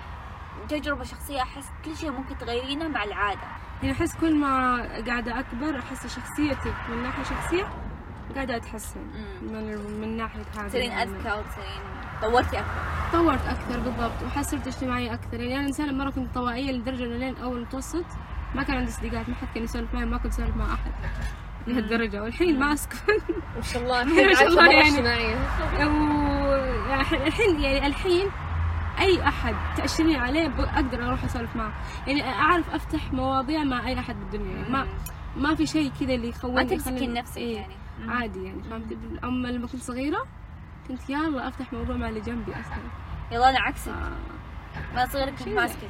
تجربة 0.70 1.04
شخصية 1.04 1.42
أحس 1.42 1.66
كل 1.86 1.96
شيء 1.98 2.12
ممكن 2.12 2.38
تغيرينه 2.38 2.88
مع 2.88 3.04
العادة. 3.04 3.42
يعني 3.84 3.94
أحس 3.96 4.16
كل 4.16 4.36
ما 4.36 4.76
قاعدة 5.08 5.40
أكبر 5.40 5.80
أحس 5.80 6.08
شخصيتي 6.16 6.74
من 6.90 7.04
ناحية 7.04 7.24
شخصية 7.24 7.68
قاعدة 8.36 8.56
أتحسن 8.56 9.00
مم. 9.00 9.54
من 9.54 9.78
من 10.02 10.18
ناحية 10.18 10.42
هذا 10.58 10.68
تصيرين 10.68 10.92
يعني. 10.92 11.04
أذكى 11.12 11.32
وتصيرين 11.32 11.82
طورتي 12.22 12.60
أكثر. 12.60 12.72
تطورت 13.12 13.48
أكثر 13.48 13.80
بالضبط 13.80 14.24
وحس 14.26 14.52
صرت 14.52 14.68
اجتماعية 14.68 15.14
أكثر. 15.14 15.40
يعني 15.40 15.56
أنا 15.58 15.68
إنسانة 15.68 15.92
مرة 15.92 16.10
كنت 16.10 16.36
طوائية 16.36 16.72
لدرجة 16.72 17.04
إنه 17.06 17.18
لين 17.18 17.38
أول 17.38 17.62
متوسط 17.62 18.06
ما 18.56 18.64
كان 18.64 18.78
عندي 18.78 18.92
صديقات 18.92 19.30
ما 19.30 19.36
حد 19.36 19.48
كان 19.56 19.64
يسولف 19.64 19.94
معي 19.94 20.06
ما 20.06 20.18
كنت 20.18 20.34
أسولف 20.34 20.56
مع 20.56 20.66
أحد 20.74 20.92
لهالدرجة. 21.68 22.24
والحين 22.24 22.60
ما 22.60 22.74
أسكت. 22.74 23.04
ما 23.56 23.62
شاء 23.62 23.84
الله. 23.84 24.04
ما 24.28 24.34
شاء 24.34 24.48
الله 24.48 24.62
مرة 24.62 24.72
يعني. 24.72 24.90
اجتماعية 24.90 25.36
و- 25.88 27.02
الحين 27.28 27.60
يعني 27.62 27.88
الحين 27.88 28.28
أي 29.02 29.28
أحد 29.28 29.56
تاشرني 29.78 30.18
عليه 30.18 30.48
أقدر 30.60 31.08
أروح 31.08 31.24
أسولف 31.24 31.56
معه. 31.56 31.74
يعني 32.08 32.24
أعرف 32.24 32.70
أفتح 32.76 33.14
مواضيع 33.14 33.64
مع 33.64 33.88
أي 33.88 34.00
أحد 34.00 34.16
بالدنيا. 34.16 34.56
يعني 34.56 34.70
ما 34.70 34.88
ما 35.36 35.56
في 35.56 35.66
شيء 35.66 35.92
كذا 36.00 36.14
اللي 36.14 36.30
يخوني 36.30 36.56
ما 36.56 36.64
تمسكين 36.64 37.14
نفسك 37.14 37.38
إيه، 37.38 37.56
يعني. 37.58 37.74
عادي 38.08 38.44
يعني 38.44 38.64
فهمت؟ 38.64 38.98
أما 39.24 39.48
لما 39.48 39.68
كنت 39.68 39.82
صغيرة 39.82 40.26
كنت 40.88 41.10
يلا 41.10 41.48
أفتح 41.48 41.74
موضوع 41.74 41.96
مع 41.96 42.10
اللي 42.10 42.22
جنبي 42.22 42.52
اسهل 42.52 42.82
يلا 43.32 43.50
أنا 43.50 43.60
عكسك. 43.60 43.92
آه. 43.92 44.12
ما 44.96 45.06
صغيرة 45.06 45.30
كنت. 45.30 45.48
ماسكت 45.48 45.90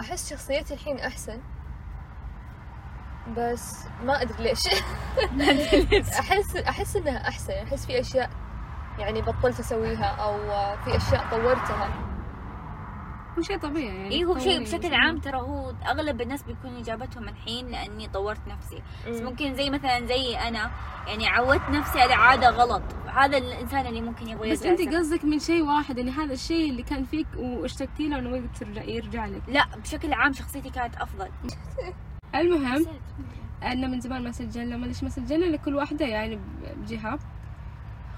أحس 0.00 0.30
شخصيتي 0.30 0.74
الحين 0.74 0.98
أحسن. 0.98 1.38
بس 3.36 3.84
ما 4.06 4.22
أدري 4.22 4.42
ليش. 4.42 4.60
احس 6.18 6.56
أحس 6.56 6.96
إنها 6.96 7.28
أحسن. 7.28 7.52
أحس 7.52 7.86
في 7.86 8.00
أشياء 8.00 8.30
يعني 8.98 9.22
بطلت 9.22 9.60
أسويها 9.60 10.04
أو 10.06 10.38
في 10.84 10.96
أشياء 10.96 11.30
طورتها 11.30 11.88
هو 13.38 13.42
شيء 13.42 13.58
طبيعي 13.58 13.96
يعني 13.96 14.10
اي 14.14 14.24
هو 14.24 14.38
شيء 14.38 14.60
بشكل. 14.62 14.94
عام 14.94 15.18
ترى 15.18 15.36
هو 15.38 15.72
أغلب 15.86 16.20
الناس 16.20 16.42
بيكون 16.42 16.76
إجابتهم 16.76 17.28
الحين 17.28 17.68
لأني 17.68 18.08
طورت 18.08 18.40
نفسي 18.48 18.82
بس 19.08 19.20
مم. 19.20 19.26
ممكن 19.26 19.54
زي 19.54 19.70
مثلا 19.70 20.06
زي 20.06 20.36
أنا 20.36 20.70
يعني 21.06 21.28
عودت 21.28 21.70
نفسي 21.70 22.00
على 22.00 22.14
عادة 22.14 22.48
غلط 22.50 22.82
هذا 23.06 23.38
الإنسان 23.38 23.86
اللي 23.86 24.00
ممكن 24.00 24.28
يبغى 24.28 24.52
بس 24.52 24.64
يرجع 24.64 24.84
أنت. 24.84 24.94
قصدك 24.94 25.24
من 25.24 25.38
شيء 25.38 25.62
واحد 25.62 25.98
يعني 25.98 26.10
هذا 26.10 26.32
الشيء 26.32 26.70
اللي 26.70 26.82
كان 26.82 27.04
فيك 27.04 27.26
واشتقتي 27.36 28.08
له 28.08 28.18
إنه 28.18 28.48
ترجع 28.60 28.82
يرجع 28.82 29.26
لك 29.26 29.42
لا 29.48 29.64
بشكل 29.76 30.12
عام 30.12 30.32
شخصيتي 30.32 30.70
كانت 30.70 30.96
أفضل 30.96 31.28
المهم 32.34 32.66
حسيت. 32.66 32.88
ان 33.64 33.90
من 33.90 34.00
زمان 34.00 34.24
ما 34.24 34.32
سجلنا 34.32 34.76
ما 34.76 34.86
ليش 34.86 35.02
ما 35.02 35.08
سجلنا 35.08 35.44
لكل 35.56 35.74
واحدة 35.76 36.06
يعني 36.06 36.40
بجهة 36.76 37.18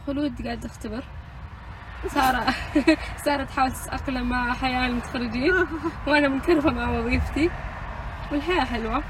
خلود 0.07 0.43
قاعد 0.47 0.61
تختبر. 0.61 1.05
سارة 2.09 2.47
سارة 3.25 3.45
تحاول 3.45 3.73
تتأقلم 3.73 4.29
مع 4.29 4.55
حياة 4.55 4.87
المتخرجين. 4.87 5.53
وأنا 6.07 6.29
منكرفة 6.29 6.71
مع 6.71 6.91
وظيفتي. 6.99 7.51
والحياة 8.33 8.65
حلوة. 8.65 9.03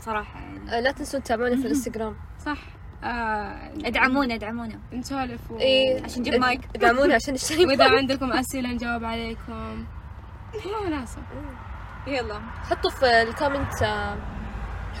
صراحة 0.00 0.40
يعني. 0.40 0.76
آه، 0.76 0.80
لا 0.80 0.92
تنسون 0.92 1.22
تتابعونا 1.22 1.56
في 1.56 1.62
الإنستغرام. 1.62 2.16
صح. 2.46 2.58
آه 3.04 3.70
ادعمونا 3.84 4.34
ادعمونا. 4.34 4.78
نسولف 4.92 5.50
و... 5.50 5.58
إيه 5.58 6.04
عشان 6.04 6.20
نجيب 6.20 6.34
مايك. 6.34 6.60
ادعمونا 6.76 7.14
عشان 7.14 7.34
نشتري 7.38 7.66
وإذا 7.66 7.88
مايك. 7.88 7.98
عندكم 7.98 8.32
أسئلة 8.32 8.68
نجاوب 8.68 9.04
عليكم. 9.04 9.84
والله 10.54 10.86
مناسب. 10.86 11.22
يلا. 12.06 12.40
حطوا 12.70 12.90
في 12.90 13.22
ال 13.22 13.30
comment 13.30 13.82
آه، 13.82 14.16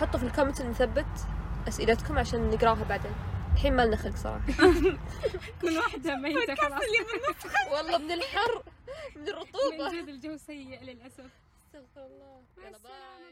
حطوا 0.00 0.20
في 0.20 0.26
ال 0.26 0.30
comment 0.30 0.60
المثبت 0.60 1.26
أسئلتكم 1.68 2.18
عشان 2.18 2.50
نقراها 2.50 2.84
بعدين. 2.88 3.12
الحين 3.52 3.76
ما 3.76 3.86
لنا 3.86 3.96
خلق 3.96 4.16
صراحة. 4.16 4.46
كل 5.62 5.76
واحدة 5.78 6.16
ميتة 6.16 6.54
خلاص 6.54 6.82
والله 7.72 7.98
من 7.98 8.12
الحر 8.12 8.62
من 9.16 9.28
الرطوبة. 9.28 9.90
من 9.90 10.02
جد 10.02 10.08
الجو 10.08 10.36
سيء 10.36 10.80
للأسف. 10.82 11.30
استغفر 11.66 12.06
الله. 12.06 12.42
يلا 12.58 12.78
باي. 12.78 13.31